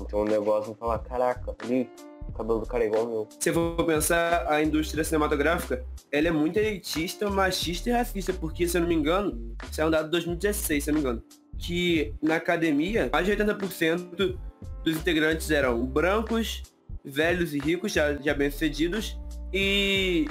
[0.08, 1.88] Ter um negócio, vão falar, caraca, ali,
[2.32, 3.28] o cabelo do cara é igual ao meu.
[3.38, 8.66] Se eu for pensar, a indústria cinematográfica, ela é muito elitista, machista e racista, porque,
[8.66, 11.06] se eu não me engano, isso é um dado de 2016, se eu não me
[11.06, 11.22] engano,
[11.58, 14.38] que na academia, mais de 80%
[14.82, 16.62] dos integrantes eram brancos,
[17.04, 19.18] velhos e ricos, já, já bem-sucedidos,
[19.52, 20.26] e,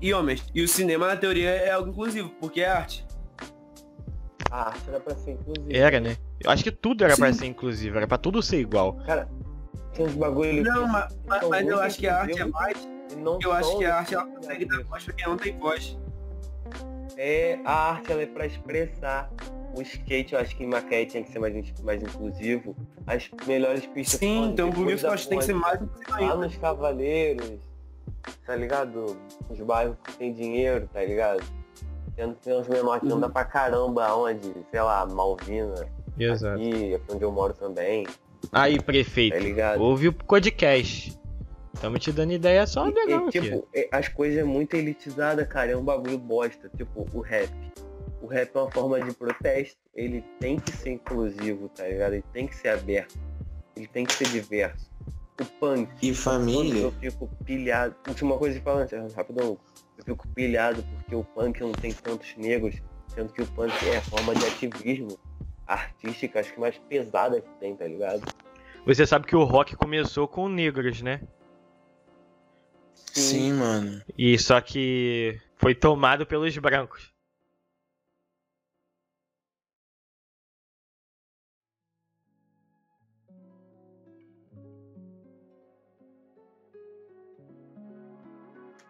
[0.00, 0.42] e homens.
[0.54, 3.04] E o cinema, na teoria, é algo inclusivo, porque é arte.
[4.50, 5.66] A arte era pra ser inclusiva.
[5.70, 6.16] Era, né?
[6.42, 7.40] Eu acho que tudo era pra Sim.
[7.40, 8.96] ser inclusivo, era pra tudo ser igual.
[9.04, 9.28] Cara,
[9.94, 12.88] tem uns bagulho Não, que mas, mas- mas eu acho que a arte é mais...
[13.42, 15.98] Eu acho que a arte, ela consegue dar voz pra quem não tem voz.
[17.16, 19.30] É, a arte ela é pra expressar.
[19.76, 22.76] O skate, eu acho que em Macaé tinha que ser mais, mais inclusivo.
[23.06, 26.10] As melhores pistas Sim, então por isso eu acho que tem que ser mais inclusivo
[26.10, 26.36] Lá ainda.
[26.36, 27.58] nos Cavaleiros,
[28.46, 29.16] tá ligado?
[29.50, 31.42] Os bairros que tem dinheiro, tá ligado?
[32.16, 33.16] Tem, tem uns menores que Uhum.
[33.16, 35.86] andam pra caramba onde, sei lá, Malvina,
[36.18, 36.54] Exato.
[36.60, 38.06] aqui, aqui onde eu moro também,
[38.52, 39.80] Aí, tá prefeito, ligado?
[39.80, 41.16] ouve o podcast.
[41.74, 43.40] Estamos te dando ideia só E- legal e, aqui.
[43.40, 45.72] tipo, é- as coisas é muito elitizadas, cara.
[45.72, 46.70] É um bagulho bosta.
[46.76, 47.50] Tipo, o rap.
[48.22, 49.76] O rap é uma forma de protesto.
[49.94, 52.14] Ele tem que ser inclusivo, tá ligado?
[52.14, 53.18] Ele tem que ser aberto.
[53.76, 54.88] Ele tem que ser diverso.
[55.40, 55.88] O punk.
[56.00, 57.94] E família, eu fico pilhado.
[58.06, 59.58] Última coisa de falar, rapidão.
[59.98, 62.76] Eu fico pilhado porque o punk não tem tantos negros,
[63.08, 65.18] sendo que o punk é a forma de ativismo
[65.66, 68.22] artística, acho que mais pesada que tem, tá ligado?
[68.86, 71.20] Você sabe que o rock começou com negros, né?
[73.12, 74.02] sim, mano.
[74.18, 77.12] E só que foi tomado pelos brancos.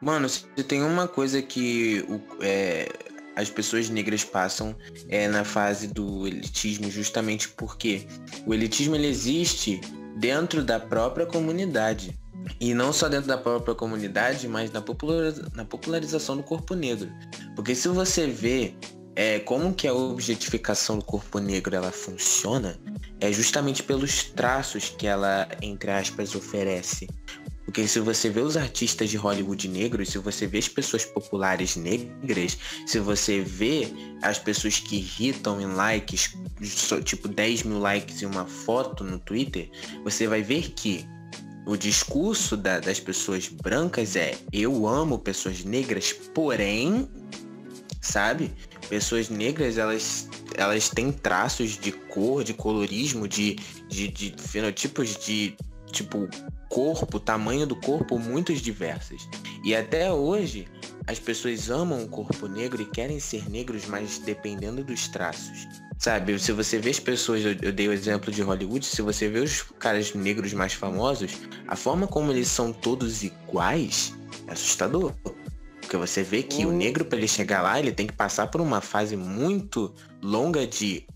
[0.00, 2.86] Mano, se tem uma coisa que o- é,
[3.36, 4.74] as pessoas negras passam
[5.08, 8.06] é na fase do elitismo, justamente porque
[8.46, 9.80] o elitismo ele existe
[10.16, 12.18] dentro da própria comunidade.
[12.60, 17.10] E não só dentro da própria comunidade, mas na, populariza- na popularização do corpo negro.
[17.56, 18.74] Porque se você vê
[19.16, 22.78] é, como que a objetificação do corpo negro ela funciona,
[23.20, 27.08] é justamente pelos traços que ela, entre aspas, oferece.
[27.64, 31.76] Porque se você vê os artistas de Hollywood negros, se você vê as pessoas populares
[31.76, 33.88] negras, se você vê
[34.22, 36.36] as pessoas que irritam em likes,
[37.04, 39.70] tipo 10 mil likes em uma foto no Twitter,
[40.02, 41.06] você vai ver que
[41.66, 47.08] o discurso da- das pessoas brancas é eu amo pessoas negras, porém,
[48.02, 48.52] sabe?
[48.90, 53.54] Pessoas negras, elas, elas têm traços de cor, de colorismo, de,
[53.88, 55.56] de, de fenotipos de
[55.90, 56.28] tipo
[56.74, 59.28] corpo, tamanho do corpo muitos diversos.
[59.62, 60.66] E até hoje
[61.06, 65.68] as pessoas amam o corpo negro e querem ser negros, mas dependendo dos traços.
[65.96, 69.28] Sabe, se você vê as pessoas, eu, eu dei o exemplo de Hollywood, se você
[69.28, 71.30] vê os caras negros mais famosos,
[71.68, 74.12] a forma como eles são todos iguais
[74.48, 75.12] é assustador.
[75.80, 76.76] Porque você vê que o Hum.
[76.76, 81.06] negro, para ele chegar lá, ele tem que passar por uma fase muito longa de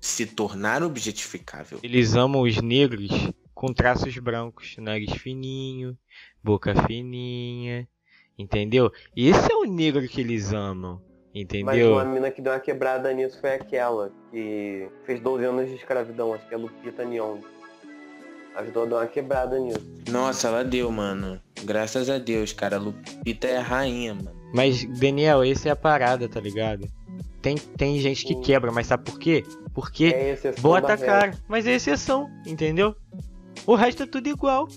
[0.00, 1.80] se tornar objetificável.
[1.82, 3.10] Eles amam os negros
[3.58, 5.98] com traços brancos, nariz fininho,
[6.44, 7.88] boca fininha,
[8.38, 8.92] entendeu?
[9.16, 11.02] Esse é o negro que eles amam,
[11.34, 11.94] Mas entendeu?
[11.94, 16.32] uma mina que deu uma quebrada nisso foi aquela que fez 12 anos de escravidão,
[16.34, 17.40] acho que é Lupita Nyong'o.
[18.54, 19.84] Ajudou a dar uma quebrada nisso.
[20.08, 21.40] Nossa, ela deu, mano.
[21.64, 22.78] Graças a Deus, cara.
[22.78, 24.36] Lupita é a rainha, mano.
[24.54, 26.86] Mas, Daniel, esse é a parada, tá ligado?
[27.42, 29.44] Tem, tem gente que quebra, mas sabe por quê?
[29.74, 32.96] Porque É exceção bota a cara, mas é exceção, entendeu?
[33.66, 34.68] O resto é tudo igual.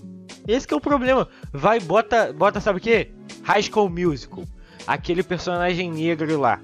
[0.48, 1.28] Esse que é o problema.
[1.54, 3.12] Vai, bota, bota sabe o quê?
[3.44, 4.44] High School Musical.
[4.88, 6.60] Aquele personagem negro lá.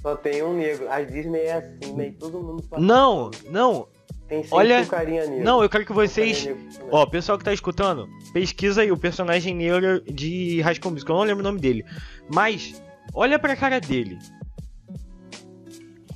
[0.00, 0.90] Só tem um negro.
[0.90, 2.14] A Disney é assim, né?
[2.18, 2.64] Todo mundo.
[2.78, 3.88] Não, não,
[4.28, 5.44] Tem sempre olha- um carinha negro.
[5.44, 6.44] não, eu quero que Um vocês...
[6.44, 6.68] também.
[6.90, 11.16] Ó, pessoal que tá escutando, pesquisa aí o personagem negro de High School Musical.
[11.16, 11.84] Eu não lembro o nome dele.
[12.32, 12.80] Mas,
[13.14, 14.18] olha pra cara dele.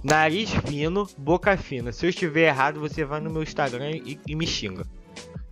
[0.05, 1.91] Nariz fino, boca fina.
[1.93, 4.87] Se eu estiver errado, você vai no meu Instagram e, e me xinga.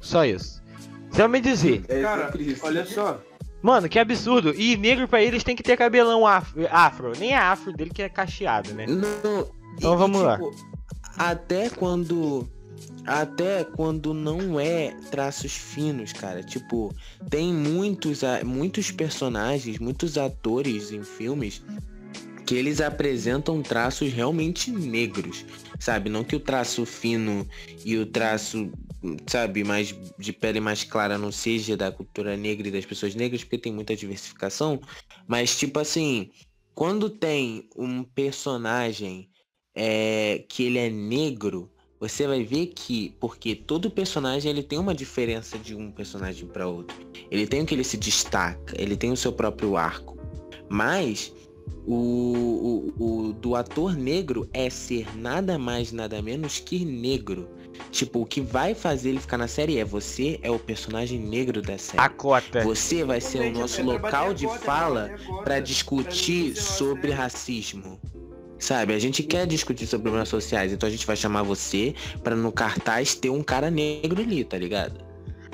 [0.00, 0.62] Só isso.
[1.10, 2.32] Você vai me dizer, Cara,
[2.62, 3.20] olha só.
[3.62, 4.54] mano, que absurdo.
[4.54, 6.66] E negro pra eles tem que ter cabelão afro.
[6.70, 7.12] afro.
[7.18, 8.86] Nem é afro dele que é cacheado, né?
[8.86, 10.38] Não, Então vamos lá.
[11.16, 12.48] Até quando.
[13.06, 16.42] Até quando não é traços finos, cara.
[16.42, 16.92] Tipo,
[17.30, 21.62] tem muitos, muitos personagens, muitos atores em filmes
[22.44, 25.44] que eles apresentam traços realmente negros,
[25.80, 26.08] sabe?
[26.10, 27.46] Não que o traço fino
[27.84, 28.70] e o traço,
[29.26, 33.42] sabe, mais de pele mais clara não seja da cultura negra e das pessoas negras,
[33.42, 34.80] porque tem muita diversificação,
[35.26, 36.30] mas tipo assim,
[36.74, 39.28] quando tem um personagem
[39.74, 44.94] é, que ele é negro, você vai ver que, porque todo personagem ele tem uma
[44.94, 46.96] diferença de um personagem para outro.
[47.30, 50.16] Ele tem o que ele se destaca, ele tem o seu próprio arco.
[50.68, 51.32] Mas
[51.86, 57.48] o, o, o do ator negro é ser nada mais, nada menos que negro.
[57.90, 61.62] Tipo, o que vai fazer ele ficar na série é você é o personagem negro
[61.62, 62.00] da série.
[62.00, 62.62] A cota.
[62.62, 67.98] Você vai ser o nosso local de é pra fala para pra discutir sobre racismo.
[68.58, 72.34] Sabe, a gente quer discutir sobre problemas sociais, então a gente vai chamar você para
[72.34, 75.04] no cartaz ter um cara negro ali, tá ligado?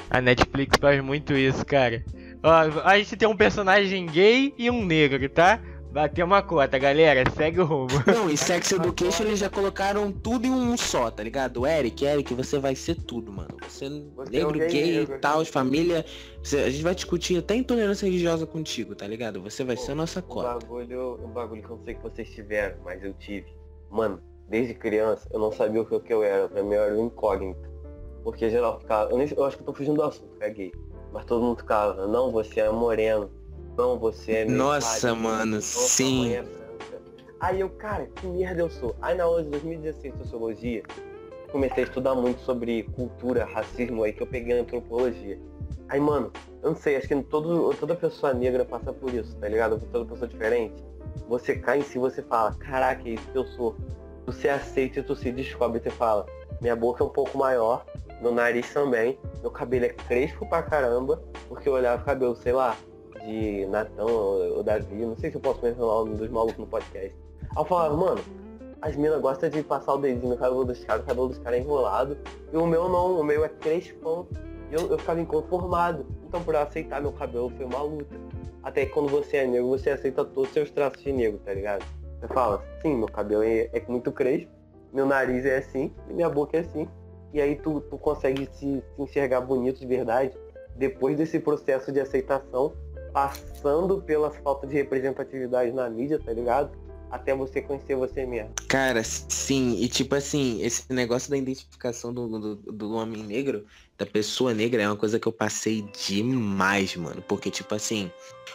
[0.09, 2.05] A Netflix faz muito isso, cara.
[2.43, 5.61] Ó, a gente tem um personagem gay e um negro, tá?
[5.93, 7.23] Bateu uma cota, galera.
[7.37, 7.89] Segue o rumo.
[8.07, 11.67] Não, e Sex Education eles já colocaram tudo em um só, tá ligado?
[11.67, 13.51] Eric, Eric, você vai ser tudo, mano.
[13.69, 15.19] Você, Você é um negro, gay gay e negro.
[15.21, 16.05] tal, família.
[16.43, 19.41] você- a gente vai discutir até intolerância religiosa contigo, tá ligado?
[19.43, 20.59] Você vai ser a nossa cota.
[20.59, 23.47] bagulho, um bagulho que eu não sei que vocês tiveram, mas eu tive.
[23.91, 26.49] Mano, desde criança eu não sabia o que, o que eu era.
[26.49, 27.71] Pra mim eu era um incógnito.
[28.25, 29.11] Porque geral ficava.
[29.11, 30.73] Eu, nem, eu acho que eu tô fugindo do assunto, caguei.
[31.13, 33.31] Mas todo mundo ficava, não, você é moreno.
[33.77, 36.35] Não, você é Nossa, clarinho, mano, sim.
[36.35, 36.45] é.
[37.41, 38.95] Aí eu, cara, que merda eu sou.
[39.03, 40.83] Aí na aula de 2016 Sociologia,
[41.51, 45.39] comecei a estudar muito sobre cultura, racismo aí, que eu peguei antropologia.
[45.89, 46.33] Aí, mano,
[46.63, 49.81] eu não sei, acho que todo, toda pessoa negra passa por isso, tá ligado?
[49.93, 50.83] Toda pessoa diferente.
[51.29, 53.77] Você cai em si, você fala, caraca, é isso que eu sou.
[54.25, 56.25] Você aceita e tu se descobre e você fala,
[56.61, 57.85] minha boca é um pouco maior,
[58.21, 62.53] meu nariz também, meu cabelo é crespo pra caramba, porque eu olhava o cabelo, sei
[62.53, 62.77] lá,
[63.25, 66.67] de Natão ou Davi, não sei se eu posso mencionar o nome dos malucos no
[66.67, 67.15] podcast.
[67.43, 68.21] Aí eu falava, mano,
[68.81, 71.61] as minas gostam de passar o dedinho no cabelo dos caras, o cabelo dos caras
[71.61, 72.17] é enrolado,
[72.53, 74.27] e o meu não, o meu é crespão,
[74.71, 76.05] e eu, eu ficava inconformado.
[76.27, 78.17] Então por eu aceitar meu cabelo foi uma luta.
[78.63, 81.53] Até que quando você é negro, você aceita todos os seus traços de negro, tá
[81.53, 81.85] ligado?
[82.21, 84.51] Você fala, sim, meu cabelo é, é muito crespo,
[84.93, 86.89] meu nariz é assim, minha boca é assim.
[87.33, 90.37] E aí tu, tu consegue se, se enxergar bonito de verdade
[90.77, 92.73] depois desse processo de aceitação,
[93.13, 96.71] passando pelas faltas de representatividade na mídia, tá ligado?
[97.11, 98.53] Até você conhecer você mesmo.
[98.69, 103.67] Cara, sim, e tipo assim, esse negócio da identificação do, do, do homem negro,
[103.99, 107.23] da pessoa negra, é uma coisa que eu passei demais, mano.
[107.29, 108.11] Porque, tipo assim,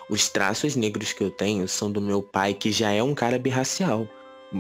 [0.10, 3.38] os traços negros que eu tenho são do meu pai, que já é um cara
[3.38, 4.08] birracial.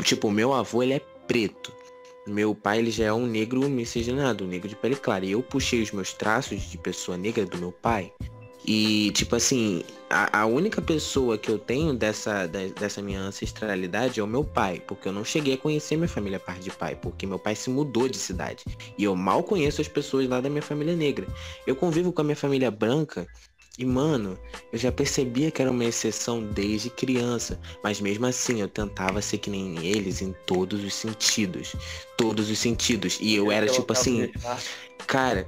[0.03, 1.73] Tipo, meu avô, ele é preto.
[2.27, 5.25] Meu pai, ele já é um negro miscigenado, um negro de pele clara.
[5.25, 8.13] E eu puxei os meus traços de pessoa negra do meu pai.
[8.67, 14.19] E, tipo assim, a, a única pessoa que eu tenho dessa, da- dessa minha ancestralidade
[14.19, 14.81] é o meu pai.
[14.85, 16.95] Porque eu não cheguei a conhecer minha família parte de pai.
[16.95, 18.65] Porque meu pai se mudou de cidade.
[18.97, 21.25] E eu mal conheço as pessoas lá da minha família negra.
[21.65, 23.25] Eu convivo com a minha família branca.
[23.79, 24.37] E, mano,
[24.73, 27.59] eu já percebia que era uma exceção desde criança.
[27.83, 31.73] Mas mesmo assim, eu tentava ser que nem eles em todos os sentidos.
[32.17, 33.17] Todos os sentidos.
[33.21, 34.29] E eu era, tipo assim,
[35.07, 35.47] Cara,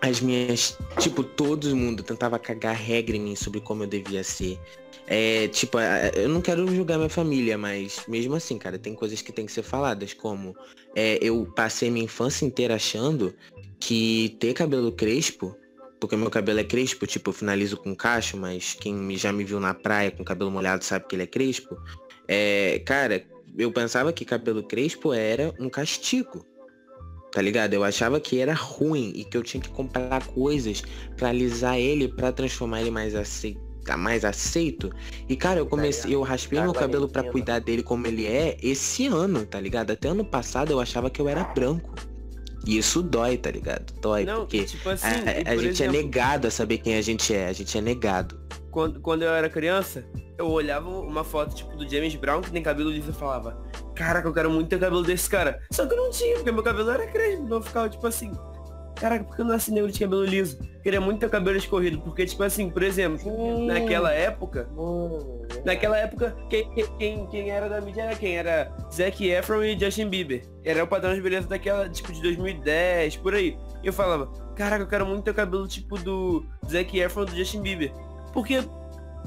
[0.00, 0.78] as minhas.
[0.98, 4.58] Tipo, todo mundo tentava cagar regra em mim sobre como eu devia ser.
[5.06, 5.78] É, tipo,
[6.14, 9.50] eu não quero julgar minha família, mas mesmo assim, cara, tem coisas que tem que
[9.50, 10.54] ser faladas, como
[10.94, 13.34] é, eu passei minha infância inteira achando
[13.80, 15.56] que ter cabelo crespo,
[15.98, 19.58] porque meu cabelo é crespo, tipo, eu finalizo com cacho, mas quem já me viu
[19.58, 21.76] na praia com cabelo molhado sabe que ele é crespo.
[22.28, 23.26] É, cara,
[23.58, 26.46] eu pensava que cabelo crespo era um castigo.
[27.32, 27.74] Tá ligado?
[27.74, 30.82] Eu achava que era ruim e que eu tinha que comprar coisas
[31.16, 33.60] pra alisar ele, pra transformar ele mais aceito,
[33.98, 34.90] mais aceito.
[35.28, 37.32] E cara, eu comecei, eu raspei meu cabelo pra retina.
[37.32, 39.92] cuidar dele como ele é esse ano, tá ligado?
[39.92, 41.94] Até ano passado eu achava que eu era branco.
[42.66, 43.92] E isso dói, tá ligado?
[44.02, 46.78] Dói, Não, porque tipo assim, a, a- a por gente é exemplo, negado a saber
[46.78, 48.38] quem a gente é, a gente é negado.
[48.70, 50.04] quando, quando eu era criança,
[50.36, 53.56] eu olhava uma foto tipo do James Brown que tem cabelo liso e falava,
[54.00, 55.60] caraca, eu quero muito ter cabelo desse cara.
[55.70, 58.32] Só que eu não tinha, porque meu cabelo era crespo, então eu ficava tipo assim,
[58.96, 60.58] caraca, por que eu não nasci negro de cabelo liso?
[60.82, 66.34] Queria muito ter cabelo escorrido, porque tipo assim, por exemplo, naquela época, Mano, Naquela época,
[66.48, 68.36] quem, quem- quem, era da mídia era quem?
[68.38, 70.42] Era Zac Efron e Justin Bieber.
[70.64, 73.58] Era o padrão de beleza daquela, tipo, de 2010, por aí.
[73.82, 77.26] E eu falava, caraca, eu quero muito ter o cabelo, tipo, do Zac Efron e
[77.26, 77.92] do Justin Bieber.
[78.32, 78.62] Porque,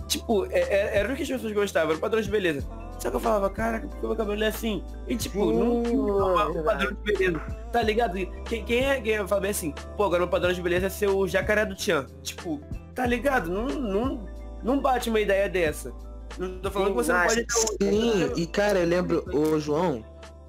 [0.08, 2.66] tipo, é- é- era o que as pessoas gostavam, era o padrão de beleza.
[3.00, 4.84] Só que eu falava, caraca, porque meu cabelo é assim?
[5.08, 7.40] E, tipo, não tinha uma- um padrão de beleza.
[7.72, 8.14] Tá ligado?
[8.46, 11.10] Quem, quem é quem fala bem assim, pô, agora meu padrão de beleza é ser
[11.10, 12.06] o jacaré do Tchan.
[12.22, 12.62] Tipo,
[12.96, 13.50] tá ligado?
[13.52, 14.26] Não, não,
[14.64, 15.92] não bate uma ideia dessa.
[16.38, 19.26] Não tô falando que você não Sim, pode ter um- Sim, e cara, eu lembro,
[19.36, 20.04] ô João,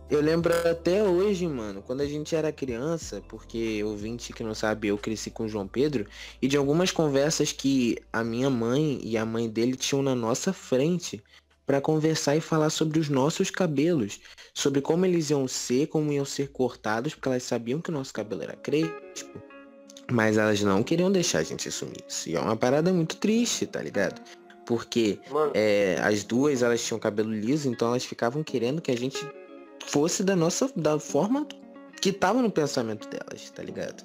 [0.09, 4.89] eu lembro até hoje, mano, quando a gente era criança, porque ouvinte que não sabe,
[4.89, 6.07] eu cresci com o João Pedro,
[6.41, 10.53] e de algumas conversas que a minha mãe e a mãe dele tinham na nossa
[10.53, 11.23] frente
[11.67, 14.21] pra conversar e falar sobre os nossos cabelos,
[14.53, 18.13] sobre como eles iam ser, como iam ser cortados, porque elas sabiam que o nosso
[18.13, 19.43] cabelo era crespo.
[20.11, 22.29] Mas elas não queriam deixar a gente assumir isso.
[22.29, 24.21] E é uma parada muito triste, tá ligado?
[24.67, 25.19] Porque
[25.55, 29.27] é, as duas elas tinham cabelo liso, então elas ficavam querendo que a gente
[29.87, 31.47] fosse da nossa da forma
[32.01, 34.05] que tava no pensamento delas, tá ligado?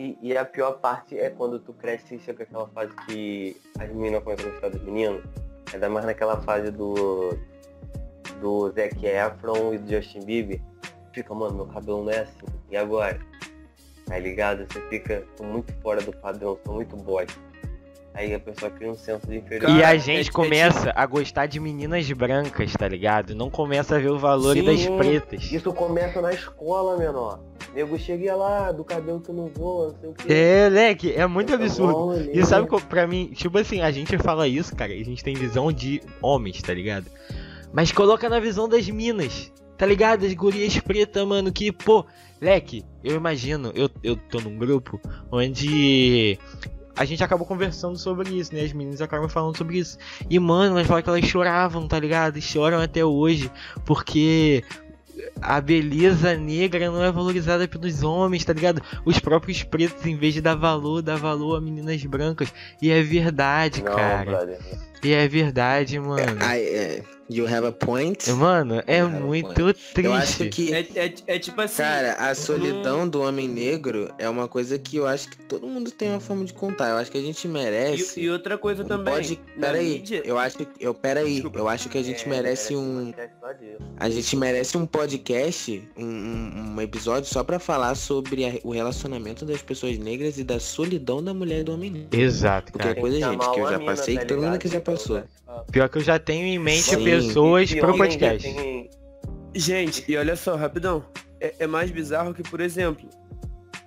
[0.00, 3.88] e, e a pior parte é quando tu cresce e chega aquela fase que as
[3.90, 5.22] meninas começam a gostar dos meninos.
[5.72, 7.36] Ainda mais naquela fase do.
[8.40, 10.60] do Zac Efron e do Justin Bieber.
[11.12, 12.46] Fica, mano, meu cabelo não é assim.
[12.70, 13.18] E agora?
[14.06, 14.66] Tá ligado?
[14.68, 17.38] Você fica muito fora do padrão, sou muito bosta.
[18.12, 19.78] Aí a pessoa cria um senso de inferioridade.
[19.78, 23.34] E a gente é- é começa a gostar de meninas brancas, tá ligado?
[23.34, 25.44] Não começa a ver o valor Sim, das pretas.
[25.52, 27.40] Isso começa na escola, menor.
[27.74, 30.32] Nego chega lá, do cabelo que não voa, não sei o que.
[30.32, 31.96] É, leque, é muito absurdo.
[31.96, 35.04] Olha, E sabe qual, pra mim, tipo assim, a gente fala isso, cara, e a
[35.04, 37.06] gente tem visão de homens, tá ligado?
[37.72, 40.26] Mas coloca na visão das minas, tá ligado?
[40.26, 42.04] As gurias pretas, mano, que, pô,
[42.40, 45.00] leque, eu imagino, eu, eu tô num grupo
[45.30, 46.36] onde
[46.96, 48.62] a gente acabou conversando sobre isso, né?
[48.62, 49.96] As meninas acabam falando sobre isso.
[50.28, 52.36] E, mano, elas falaram que elas choravam, tá ligado?
[52.36, 53.50] E choram até hoje,
[53.86, 54.64] porque
[55.40, 58.82] a beleza negra não é valorizada pelos homens, tá ligado?
[59.04, 62.52] Os próprios pretos, em vez de dar valor, dá valor a meninas brancas.
[62.80, 64.24] E é verdade, Não, cara.
[64.24, 64.58] brother.
[65.02, 66.38] E é verdade, mano.
[66.42, 68.28] I, eh, you have a point?
[68.32, 69.60] Mano, é muito
[69.96, 70.48] Eu acho triste.
[70.48, 71.76] que, É, é, é tipo assim.
[71.82, 75.90] cara, a solidão do homem negro é uma coisa que eu acho que todo mundo
[75.90, 76.90] tem uma forma de contar.
[76.90, 78.20] Eu acho que a gente merece.
[78.20, 79.14] E, e outra coisa também.
[79.14, 81.58] Pode, peraí, mídia- eu acho, eu, peraí, Desculpa.
[81.58, 83.12] eu acho que a gente É, merece um,
[83.96, 88.72] a gente merece um podcast, um, um, um episódio só pra falar sobre a- o
[88.72, 92.18] relacionamento das pessoas negras e da solidão da mulher e do homem negro.
[92.20, 92.94] Exato, Porque cara.
[92.94, 95.22] Tem coisa, gente, que eu já passei, tá que todo mundo aqui já passou.
[95.70, 97.04] Pior que eu já tenho em mente Sim.
[97.04, 98.42] pessoas pro homem podcast.
[98.54, 98.90] tem-
[99.54, 101.04] Gente, e olha só, rapidão.
[101.40, 103.08] É, é mais bizarro que, por exemplo,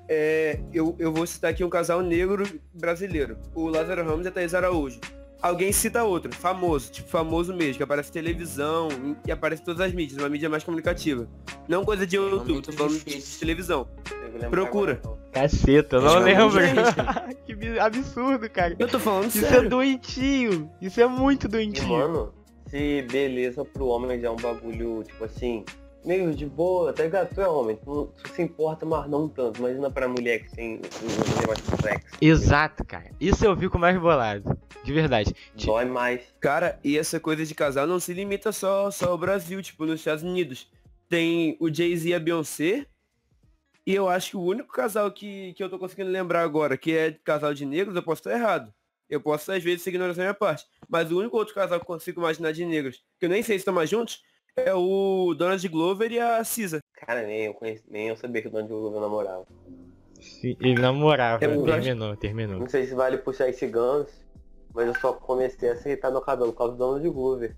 [0.09, 2.43] é, eu, eu vou citar aqui um casal negro
[2.73, 3.37] brasileiro.
[3.55, 4.99] O Lázaro Ramos e a Thaís Araújo.
[5.43, 8.87] Alguém cita outro, famoso, tipo famoso mesmo, que aparece em televisão
[9.27, 11.27] e aparece em todas as mídias, uma mídia mais comunicativa.
[11.67, 13.39] Não coisa de YouTube, muito tô falando de, difícil.
[13.41, 13.87] televisão.
[14.49, 14.93] Procura.
[14.93, 15.17] agora, então.
[15.33, 16.59] Caceta, eu não lembro.
[17.45, 18.73] que absurdo, cara.
[18.79, 19.69] Eu tô falando Isso é sério.
[19.69, 20.69] doentio.
[20.81, 21.87] Isso é muito E, doentio.
[21.89, 22.33] mano,
[22.67, 25.65] se beleza pro homem já é um bagulho, tipo assim,
[26.05, 27.33] meio de boa, tá ligado?
[27.33, 29.59] Tu é homem, tu, tu se importa, mas não tanto.
[29.59, 32.07] Imagina pra mulher que tem um negócio complexo.
[32.21, 33.11] Exato, cara.
[33.19, 34.57] Isso eu fico mais bolado.
[34.83, 35.33] De verdade.
[35.55, 36.21] Dói mais.
[36.39, 39.99] Cara, e essa coisa de casal não se limita só, só ao Brasil, tipo, nos
[39.99, 40.69] Estados Unidos.
[41.07, 42.85] Tem o Jay-Z e a Beyoncé.
[43.85, 46.95] E eu acho que o único casal que, que eu tô conseguindo lembrar agora, que
[46.95, 48.73] é casal de negros, eu posso estar errado.
[49.09, 50.65] Eu posso, às vezes, ignorância da minha parte.
[50.89, 53.57] Mas o único outro casal que eu consigo imaginar de negros, que eu nem sei
[53.57, 54.23] se estão mais juntos,
[54.55, 56.79] é o Donald Glover e a Cisa.
[56.93, 59.45] Cara, nem eu, conheci, nem eu sabia que o Donald Glover namorava.
[60.19, 61.43] Sim, Ele namorava.
[61.43, 62.59] Eu terminou, terminou.
[62.59, 64.13] Não sei se vale puxar esse ganso,
[64.73, 67.55] mas eu só comecei a aceitar meu cabelo por causa do Donald Glover.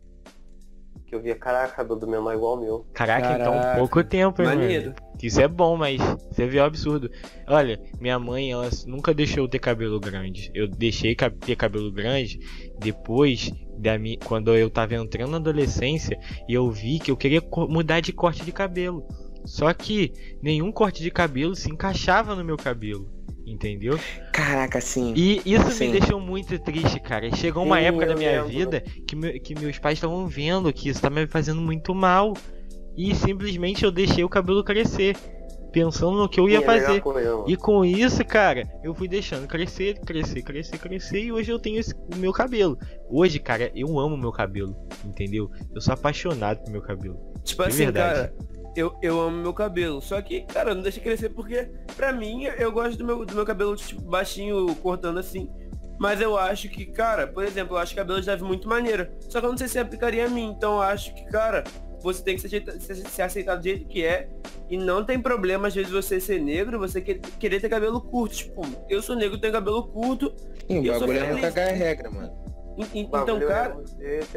[1.07, 2.85] Que eu via, caraca, o cabelo do meu irmão é igual ao meu.
[2.93, 3.77] Caraca, então Caraca.
[3.77, 4.61] pouco tempo, hein, mano.
[4.61, 4.95] Maneiro.
[5.19, 6.01] Que Isso é bom, mas
[6.31, 7.09] você viu o absurdo.
[7.47, 10.51] Olha, minha mãe, ela nunca deixou eu ter cabelo grande.
[10.53, 12.39] Eu deixei ter cabelo grande
[12.79, 16.17] depois da minha, quando eu tava entrando na adolescência
[16.49, 19.05] e eu vi que eu queria mudar de corte de cabelo.
[19.45, 23.14] Só que nenhum corte de cabelo se encaixava no meu cabelo.
[23.45, 23.99] Entendeu?
[24.33, 25.13] Caraca, sim.
[25.15, 25.87] E isso Sim.
[25.91, 27.33] me deixou muito triste, cara.
[27.35, 28.47] Chegou uma Sim, época da minha lembro.
[28.49, 32.33] vida que, meu- que meus pais estavam vendo que isso tá me fazendo muito mal.
[32.97, 35.15] E simplesmente eu deixei o cabelo crescer.
[35.71, 37.03] Pensando no que eu ia Sim, é fazer.
[37.47, 41.19] E com isso, cara, eu fui deixando crescer, crescer, crescer, crescer.
[41.25, 42.77] E hoje eu tenho esse- o meu cabelo.
[43.09, 44.73] Hoje, cara, eu amo meu cabelo.
[45.03, 45.51] Entendeu?
[45.73, 47.19] Eu sou apaixonado por meu cabelo.
[47.43, 48.13] Tipo De assim, verdade.
[48.15, 48.33] cara,
[48.75, 50.01] eu, eu amo meu cabelo.
[50.01, 53.45] Só que, cara, não deixa crescer porque, pra mim, eu gosto do meu, do meu
[53.45, 55.49] cabelo, tipo, baixinho, cortando assim.
[55.97, 59.07] Mas eu acho que, cara, por exemplo, eu acho cabelo de muito maneiro.
[59.29, 60.53] Só que eu não sei se aplicaria a mim.
[60.55, 61.63] Então eu acho que, cara,
[62.01, 64.27] você tem que ser, ajeita- ser, ser aceitado do jeito que é.
[64.69, 68.35] E não tem problema, às vezes, você ser negro, você que- querer ter cabelo curto.
[68.35, 70.33] Tipo, eu sou negro, tenho cabelo curto.
[70.69, 72.44] Sim, o bagulho é não cagar regra, mano.
[73.23, 73.75] Então, é cara,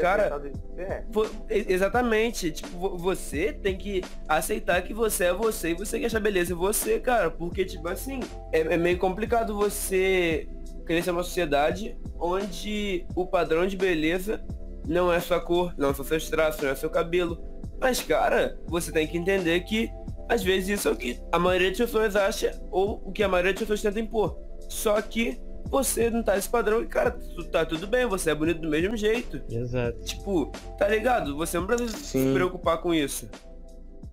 [0.02, 0.42] cara,
[0.76, 1.04] é.
[1.48, 2.50] Exatamente.
[2.52, 6.52] Tipo, vo- você tem que aceitar que você é você e você quer achar beleza
[6.52, 7.30] em você, cara.
[7.30, 8.20] Porque, tipo assim,
[8.52, 10.48] é, é meio complicado você
[10.86, 14.40] crescer numa sociedade onde o padrão de beleza
[14.86, 17.42] não é sua cor, não são seus traços, não é seu cabelo.
[17.80, 19.90] Mas, cara, você tem que entender que
[20.28, 23.28] às vezes isso é o que a maioria das pessoas acha ou o que a
[23.28, 24.38] maioria das pessoas tenta impor.
[24.68, 28.34] Só que você não tá nesse padrão e, cara, tu- tá tudo bem, você é
[28.34, 29.40] bonito do mesmo jeito.
[29.50, 29.98] Exato.
[30.04, 31.36] Tipo, tá ligado?
[31.36, 32.32] Você não precisa se Sim.
[32.34, 33.28] preocupar com isso.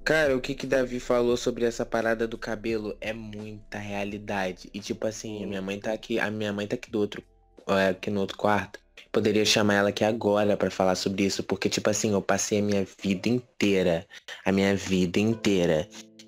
[0.04, 4.70] Cara, o que que Davi falou sobre essa parada do cabelo é muita realidade.
[4.74, 7.24] E tipo assim, a minha mãe tá aqui, a minha mãe tá aqui do outro,
[7.68, 8.80] é, aqui no outro quarto.
[9.12, 12.62] Poderia chamar ela aqui agora pra falar sobre isso, porque tipo assim, eu passei a
[12.62, 14.06] minha vida inteira,
[14.46, 15.88] a minha vida inteira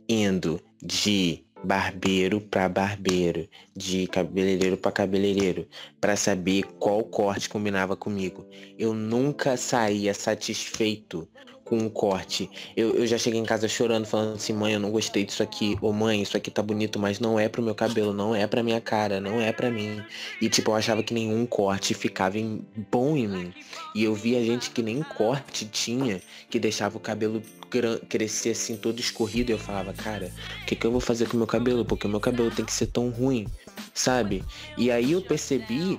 [0.09, 5.67] indo de barbeiro pra barbeiro, de cabeleireiro pra cabeleireiro,
[5.99, 8.47] pra saber qual corte combinava comigo.
[8.77, 11.29] Eu nunca saía satisfeito
[11.67, 12.49] com um corte.
[12.75, 15.77] Eu, eu já cheguei em casa chorando, falando assim, mãe, eu não gostei disso aqui.
[15.81, 18.63] Ô mãe, isso aqui tá bonito, mas não é pro meu cabelo, não é pra
[18.63, 20.01] minha cara, não é pra mim.
[20.41, 22.61] E tipo, eu achava que nenhum corte ficava em-
[22.91, 23.53] bom em mim.
[23.93, 27.41] E eu via gente que nem corte tinha, que deixava o cabelo
[28.07, 29.51] crescer assim todo escorrido.
[29.51, 31.83] E eu falava, cara, o que, que eu vou fazer com o meu cabelo?
[31.83, 33.45] Porque o meu cabelo tem que ser tão ruim,
[33.93, 34.43] sabe?
[34.77, 35.97] E aí eu percebi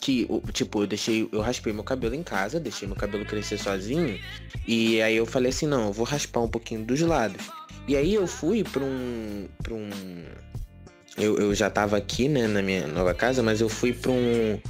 [0.00, 4.18] que, tipo, eu deixei, eu raspei meu cabelo em casa, deixei meu cabelo crescer sozinho.
[4.66, 7.42] E aí eu falei assim, não, eu vou raspar um pouquinho dos lados.
[7.86, 9.48] E aí eu fui pra um.
[9.62, 9.88] pra um.
[11.16, 14.60] eu, eu já tava aqui, né, na minha nova casa, mas eu fui pra um,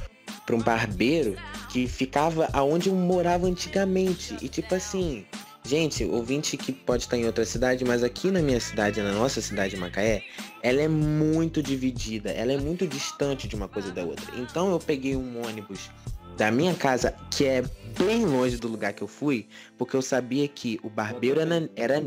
[0.45, 1.35] pra um barbeiro
[1.69, 4.37] que ficava aonde eu morava antigamente.
[4.41, 5.25] E tipo assim,
[5.65, 9.41] gente, ouvinte que pode estar em outra cidade, mas aqui na minha cidade, na nossa
[9.41, 10.23] cidade de Macaé,
[10.61, 14.25] ela é muito dividida, ela é muito distante de uma coisa da outra.
[14.37, 15.89] Então eu peguei um ônibus
[16.37, 17.63] da minha casa, que é
[17.97, 19.47] bem longe do lugar que eu fui,
[19.77, 22.03] porque eu sabia que o barbeiro era, era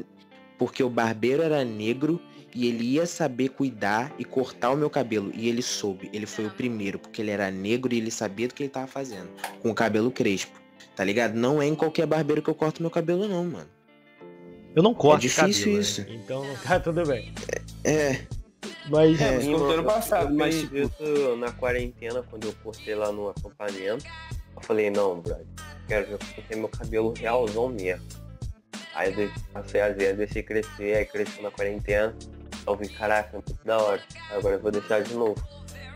[0.59, 2.20] porque o barbeiro era negro
[2.55, 5.30] e ele ia saber cuidar e cortar o meu cabelo.
[5.34, 8.55] E ele soube, ele foi o primeiro, porque ele era negro e ele sabia do
[8.55, 9.28] que ele tava fazendo.
[9.61, 10.61] Com o cabelo crespo.
[10.94, 11.34] Tá ligado?
[11.34, 13.68] Não é em qualquer barbeiro que eu corto meu cabelo, não, mano.
[14.74, 16.00] Eu não corto É difícil cabelo, isso.
[16.03, 16.07] né?
[16.11, 17.32] Então tá tudo bem.
[17.84, 18.20] É,
[18.89, 23.29] Mas É, mano, ano passado, mas tipo, isso na quarentena, quando eu postei lá no
[23.29, 24.05] acampamento.
[24.55, 25.47] Eu falei, não, brother,
[25.89, 28.07] quero ver como tem meu cabelo realzão mesmo.
[28.95, 32.15] Aí eu passei a ver, deixei crescer, aí cresceu na quarentena.
[32.67, 34.03] Eu vi, caraca, é muito da hora.
[34.31, 35.43] Agora eu vou deixar de novo.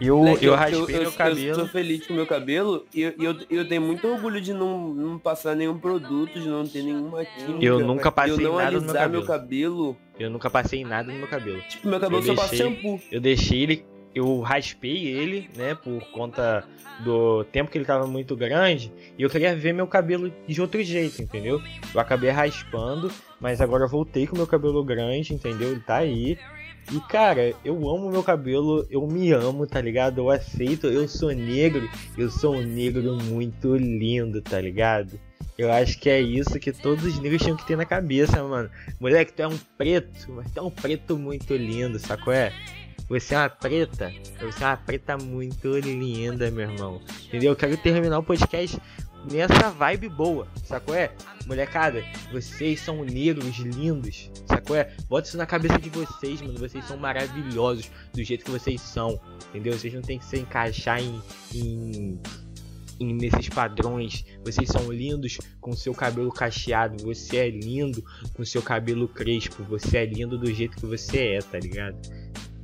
[0.00, 1.58] Eu, eu raspei meu Eu cabelo.
[1.60, 4.92] tô feliz com o meu cabelo e eu, eu, eu tenho muito orgulho de não,
[4.94, 7.64] não passar nenhum produto, de não ter nenhuma química.
[7.64, 9.26] Eu nunca passei eu nada no meu alisar meu cabelo.
[9.26, 9.96] cabelo.
[10.18, 11.60] Eu nunca passei nada no meu cabelo.
[11.68, 13.00] Tipo, meu cabelo Eu só passa deixei- shampoo.
[13.10, 13.84] Eu deixei ele,
[14.14, 16.64] eu raspei ele, né, por conta
[17.04, 20.82] do tempo que ele tava muito grande, e eu queria ver meu cabelo de outro
[20.82, 21.60] jeito, entendeu?
[21.94, 25.70] Eu acabei raspando, mas agora eu voltei com meu cabelo grande, entendeu?
[25.72, 26.38] Ele tá aí.
[26.92, 30.18] E cara, eu amo meu cabelo, eu me amo, tá ligado?
[30.18, 35.18] Eu aceito, eu sou negro, eu sou um negro muito lindo, tá ligado?
[35.58, 38.70] Eu acho que é isso que todos os negros tinham que ter na cabeça, mano.
[39.00, 42.32] Moleque, tu é um preto, mas tu é um preto muito lindo, sacou?
[42.32, 42.52] É?
[43.08, 47.00] Você é uma preta, você é uma preta muito linda, meu irmão.
[47.24, 47.52] Entendeu?
[47.52, 48.78] Eu quero terminar o podcast
[49.30, 50.94] nessa vibe boa, sacou?
[50.94, 51.10] É?
[51.46, 54.76] Molecada, vocês são negros lindos, sacou?
[54.76, 54.92] É?
[55.08, 56.58] Bota isso na cabeça de vocês, mano.
[56.58, 59.20] Vocês são maravilhosos do jeito que vocês são,
[59.50, 59.72] entendeu?
[59.72, 61.20] Vocês não tem que se encaixar em,
[61.54, 64.24] em, nesses padrões.
[64.44, 67.02] Vocês são lindos com seu cabelo cacheado.
[67.04, 68.04] Você é lindo
[68.34, 69.62] com seu cabelo crespo.
[69.64, 71.96] Você é lindo do jeito que você é, tá ligado?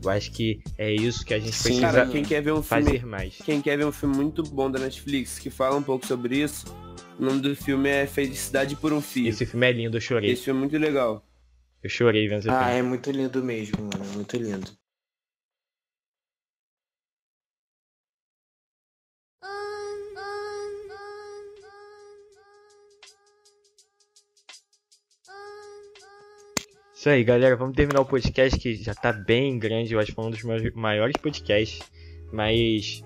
[0.03, 2.63] Eu acho que é isso que a gente Sim, precisa Cara, quem quer ver um
[2.63, 3.37] filme fazer mais.
[3.45, 6.67] Quem quer ver um filme muito bom da Netflix que fala um pouco sobre isso,
[7.19, 9.29] o nome do filme é Felicidade por um Fio.
[9.29, 10.31] Esse filme é lindo, eu chorei.
[10.31, 11.25] Esse filme é muito legal.
[11.83, 12.79] Eu chorei vendo esse ah, filme.
[12.79, 14.05] é muito lindo mesmo, mano.
[14.05, 14.82] é Muito lindo.
[27.03, 27.57] Isso aí, galera.
[27.57, 29.93] Vamos terminar o podcast que já tá bem grande.
[29.93, 31.81] Eu acho que foi um dos meus maiores podcasts.
[32.33, 33.03] Mas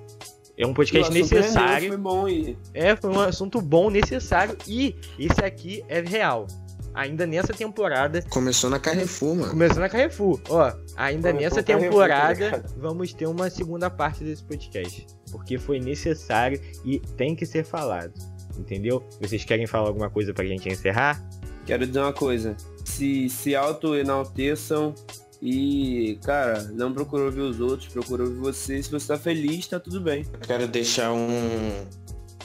[0.55, 1.89] é um podcast rendeu, necessário.
[1.89, 4.55] Foi bom e É, foi um assunto bom, necessário.
[4.69, 6.47] E esse aqui é real.
[6.93, 8.21] Ainda nessa temporada.
[8.29, 9.51] Começou na Carrefour, mano.
[9.53, 10.43] Começando a Carrefour.
[10.51, 12.75] Ó, ainda Começou nessa Carrefour, temporada tá ligado?
[12.77, 15.07] vamos ter uma segunda parte desse podcast.
[15.31, 18.13] Porque foi necessário e tem que ser falado.
[18.59, 19.03] Entendeu?
[19.23, 21.19] Vocês querem falar alguma coisa pra gente encerrar?
[21.65, 22.55] quero dizer uma coisa.
[22.97, 24.95] Se, se auto-enalteçam
[25.43, 28.83] e, cara, não procura ouvir os outros, procura ouvir você.
[28.83, 30.25] Se você tá feliz, tá tudo bem.
[30.47, 31.87] Quero deixar um,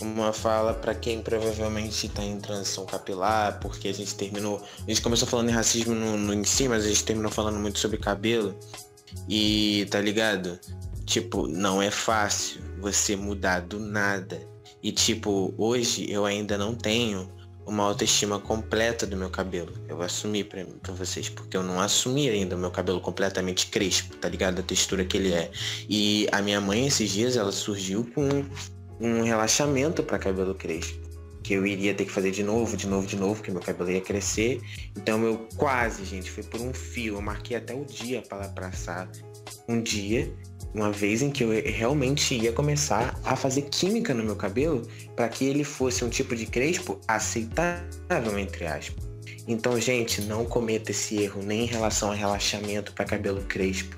[0.02, 4.62] uma fala pra quem provavelmente tá em transição capilar, porque a gente terminou.
[4.86, 7.58] A gente começou falando em racismo no, no em si, mas a gente terminou falando
[7.58, 8.54] muito sobre cabelo.
[9.30, 10.60] E tá ligado?
[11.06, 14.40] Tipo, não é fácil você mudar do nada.
[14.84, 17.30] E tipo, hoje eu ainda não tenho
[17.66, 19.74] uma autoestima completa do meu cabelo.
[19.88, 19.98] Eu
[20.44, 24.60] pra, pra vocês, porque eu não assumi ainda o meu cabelo completamente crespo, tá ligado?
[24.60, 25.52] A textura que ele é.
[25.88, 28.46] E a minha mãe esses dias ela surgiu com
[29.00, 31.00] um relaxamento para cabelo crespo.
[31.44, 33.90] Que eu iria ter que fazer de novo, de novo, de novo, porque meu cabelo
[33.90, 34.62] ia crescer.
[34.96, 37.16] Então eu quase, gente, foi por um fio.
[37.16, 39.10] Eu marquei até o dia para passar
[39.68, 40.32] um dia,
[40.74, 44.82] uma vez em que eu realmente ia começar a fazer química no meu cabelo
[45.16, 49.12] para que ele fosse um tipo de crespo aceitável, entre aspas.
[49.48, 53.96] Então, gente, não cometa esse erro nem em relação a relaxamento para cabelo crespo.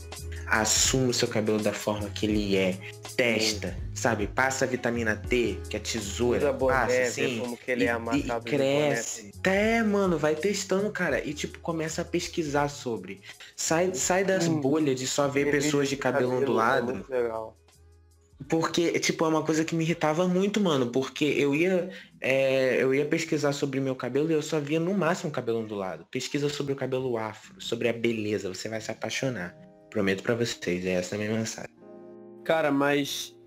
[0.48, 2.78] Assuma o seu cabelo da forma que ele é.
[3.16, 4.28] Testa, sabe?
[4.28, 6.40] Passa a vitamina T, que é tesoura.
[6.40, 7.40] Usa boné, passa assim.
[7.40, 9.32] como que ele é e- amassado e cresce.
[9.44, 11.24] É, mano, vai testando, cara.
[11.24, 13.22] E tipo, começa a pesquisar sobre.
[13.56, 14.60] Sai, sai das Hum.
[14.62, 16.92] bolhas de só ver pessoas de cabelo ondulado.
[16.92, 17.58] É muito legal.
[18.50, 20.88] Porque, tipo, é uma coisa que me irritava muito, mano.
[20.88, 21.90] Porque eu ia,
[22.20, 26.06] é, eu ia pesquisar sobre meu cabelo e eu só via no máximo cabelo ondulado.
[26.12, 28.50] Pesquisa sobre o cabelo afro, sobre a beleza.
[28.54, 29.56] Você vai se apaixonar.
[29.94, 31.70] Prometo pra vocês, é essa a minha mensagem.
[32.44, 33.38] Cara, mas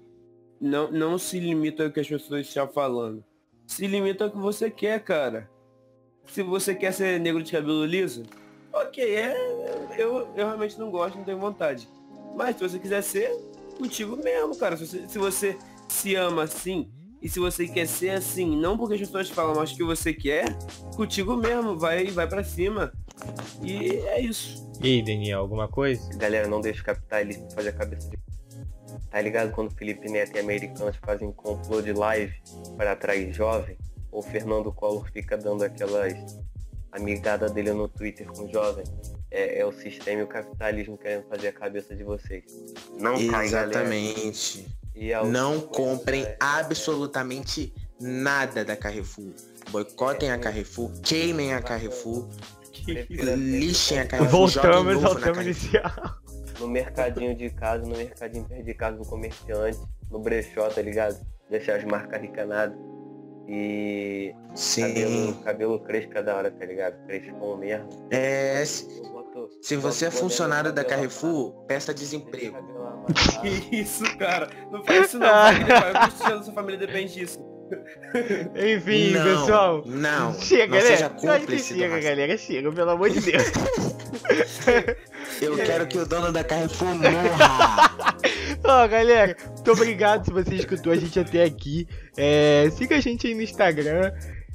[0.61, 3.25] não, não se limita ao que as pessoas estão falando.
[3.67, 5.51] Se limita ao que você quer, cara.
[6.29, 8.23] Se você quer ser negro de cabelo liso,
[8.73, 9.35] ok, é,
[9.99, 11.89] eu, eu realmente não gosto, não tenho vontade.
[12.37, 13.29] Mas se você quiser ser,
[13.77, 14.77] contigo mesmo, cara.
[14.77, 16.89] Se você, se você se ama assim,
[17.21, 20.57] e se você quer ser assim, não porque as pessoas falam, mas que você quer,
[20.95, 22.93] contigo mesmo, vai, vai para cima.
[23.65, 24.66] E é isso.
[24.83, 26.09] E aí, Daniel, alguma coisa?
[26.17, 28.19] Galera, não deixa o capitalismo fazer a cabeça de.
[29.11, 32.35] Tá ligado quando Felipe Neto e americanos fazem complô de live
[32.77, 33.77] para atrair jovem?
[34.11, 36.15] Ou Fernando Collor fica dando aquelas
[36.93, 38.85] amigadas dele no Twitter com jovem?
[39.31, 42.45] É, é o sistema e o capitalismo querendo fazer a cabeça de vocês.
[42.99, 43.47] Não cai.
[43.47, 44.67] Exatamente.
[44.95, 49.33] E a Não comprem é- absolutamente nada da Carrefour.
[49.71, 52.29] Boicotem a Carrefour, queimem a Carrefour,
[52.95, 55.93] prefira ter lixem a compra Carrefour, joguem Voltamos ao tema inicial.
[56.61, 59.79] No mercadinho de casa, no mercadinho perto de casa do comerciante,
[60.11, 61.19] no brechó, tá ligado?
[61.51, 62.77] Deixar as marcas ricanadas.
[63.49, 65.41] E cabelo, Sim.
[65.45, 66.97] cabelo crespo é da hora, tá ligado?
[67.07, 67.89] Crespom mesmo.
[68.11, 68.65] É,
[69.13, 72.55] boto- se você é funcionário da cabelo Carrefour, peça amarrado, desemprego.
[72.55, 72.77] cabelo.
[73.71, 74.49] Que isso, cara.
[74.73, 75.29] Não faz isso não.
[75.29, 75.93] família, pai.
[75.93, 77.39] O cotidiano da sua família depende disso.
[78.57, 79.83] Enfim, não, pessoal.
[79.87, 80.97] Não, Chega, não né?
[80.97, 82.39] seja cúmplice chega, galera.
[82.39, 83.43] Chega, pelo amor de Deus.
[85.41, 88.15] Eu quero que o dono da Carrefour morra.
[88.65, 91.87] Ó, galera, muito obrigado se você escutou a gente até aqui.
[92.17, 94.13] É, siga a gente aí no Instagram.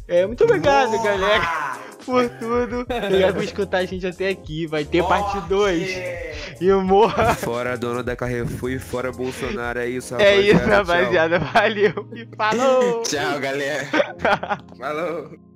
[0.08, 1.04] É, muito obrigado, Morra!
[1.04, 2.82] galera, por tudo.
[2.82, 4.68] Obrigado por escutar a gente até aqui.
[4.68, 6.62] Vai ter parte 2.
[6.62, 7.34] E o morra.
[7.36, 11.40] Fora dono da Carrefour e fora Bolsonaro, é isso, É isso, rapaziada.
[11.40, 12.08] Valeu.
[12.14, 13.04] E falou.
[13.04, 13.88] Tchau, galera.
[14.78, 15.51] Falou.